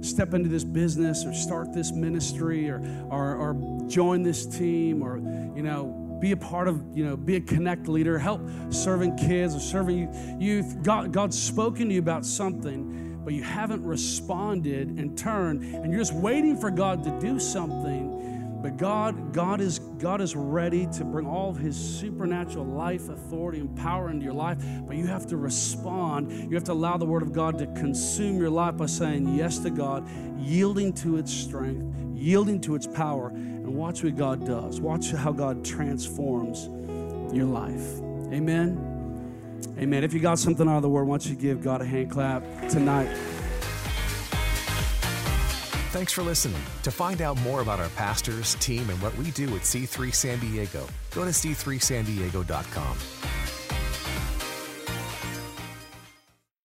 step 0.00 0.32
into 0.32 0.48
this 0.48 0.62
business 0.62 1.24
or 1.24 1.34
start 1.34 1.72
this 1.72 1.90
ministry 1.90 2.70
or, 2.70 2.78
or, 3.10 3.34
or 3.34 3.88
join 3.88 4.22
this 4.22 4.46
team 4.46 5.02
or 5.02 5.16
you 5.56 5.62
know 5.64 6.07
be 6.20 6.32
a 6.32 6.36
part 6.36 6.68
of, 6.68 6.82
you 6.96 7.04
know, 7.04 7.16
be 7.16 7.36
a 7.36 7.40
connect 7.40 7.88
leader, 7.88 8.18
help 8.18 8.40
serving 8.70 9.16
kids 9.16 9.54
or 9.54 9.60
serving 9.60 10.40
youth. 10.40 10.82
God, 10.82 11.12
God's 11.12 11.40
spoken 11.40 11.88
to 11.88 11.94
you 11.94 12.00
about 12.00 12.26
something, 12.26 13.20
but 13.24 13.34
you 13.34 13.42
haven't 13.42 13.84
responded 13.84 14.88
and 14.88 15.16
turned, 15.16 15.62
and 15.62 15.92
you're 15.92 16.00
just 16.00 16.14
waiting 16.14 16.56
for 16.56 16.70
God 16.70 17.04
to 17.04 17.20
do 17.20 17.38
something. 17.38 18.18
But 18.60 18.76
God, 18.76 19.32
God 19.32 19.60
is 19.60 19.78
God 19.78 20.20
is 20.20 20.34
ready 20.34 20.86
to 20.94 21.04
bring 21.04 21.26
all 21.28 21.48
of 21.50 21.58
His 21.58 21.76
supernatural 21.76 22.64
life, 22.64 23.08
authority, 23.08 23.60
and 23.60 23.76
power 23.76 24.10
into 24.10 24.24
your 24.24 24.34
life. 24.34 24.58
But 24.84 24.96
you 24.96 25.06
have 25.06 25.26
to 25.28 25.36
respond. 25.36 26.32
You 26.32 26.54
have 26.56 26.64
to 26.64 26.72
allow 26.72 26.96
the 26.96 27.06
Word 27.06 27.22
of 27.22 27.32
God 27.32 27.56
to 27.58 27.66
consume 27.66 28.36
your 28.38 28.50
life 28.50 28.76
by 28.76 28.86
saying 28.86 29.36
yes 29.36 29.58
to 29.60 29.70
God, 29.70 30.08
yielding 30.36 30.92
to 30.94 31.18
its 31.18 31.32
strength, 31.32 31.94
yielding 32.16 32.60
to 32.62 32.74
its 32.74 32.88
power, 32.88 33.30
and 33.68 33.76
watch 33.76 34.02
what 34.02 34.16
God 34.16 34.46
does. 34.46 34.80
Watch 34.80 35.12
how 35.12 35.30
God 35.30 35.62
transforms 35.62 36.70
your 37.34 37.44
life. 37.44 38.00
Amen. 38.32 38.82
Amen. 39.78 40.04
If 40.04 40.14
you 40.14 40.20
got 40.20 40.38
something 40.38 40.66
out 40.66 40.76
of 40.76 40.82
the 40.82 40.88
word, 40.88 41.04
why 41.04 41.18
don't 41.18 41.26
you 41.26 41.36
give 41.36 41.62
God 41.62 41.82
a 41.82 41.84
hand 41.84 42.10
clap 42.10 42.42
tonight? 42.70 43.14
Thanks 45.90 46.12
for 46.12 46.22
listening. 46.22 46.60
To 46.82 46.90
find 46.90 47.20
out 47.20 47.38
more 47.42 47.60
about 47.60 47.78
our 47.78 47.88
pastors, 47.90 48.54
team, 48.56 48.88
and 48.88 49.00
what 49.02 49.16
we 49.18 49.30
do 49.32 49.54
at 49.54 49.62
C3 49.62 50.14
San 50.14 50.38
Diego, 50.38 50.86
go 51.14 51.24
to 51.24 51.30
c3sandiego.com. 51.30 53.37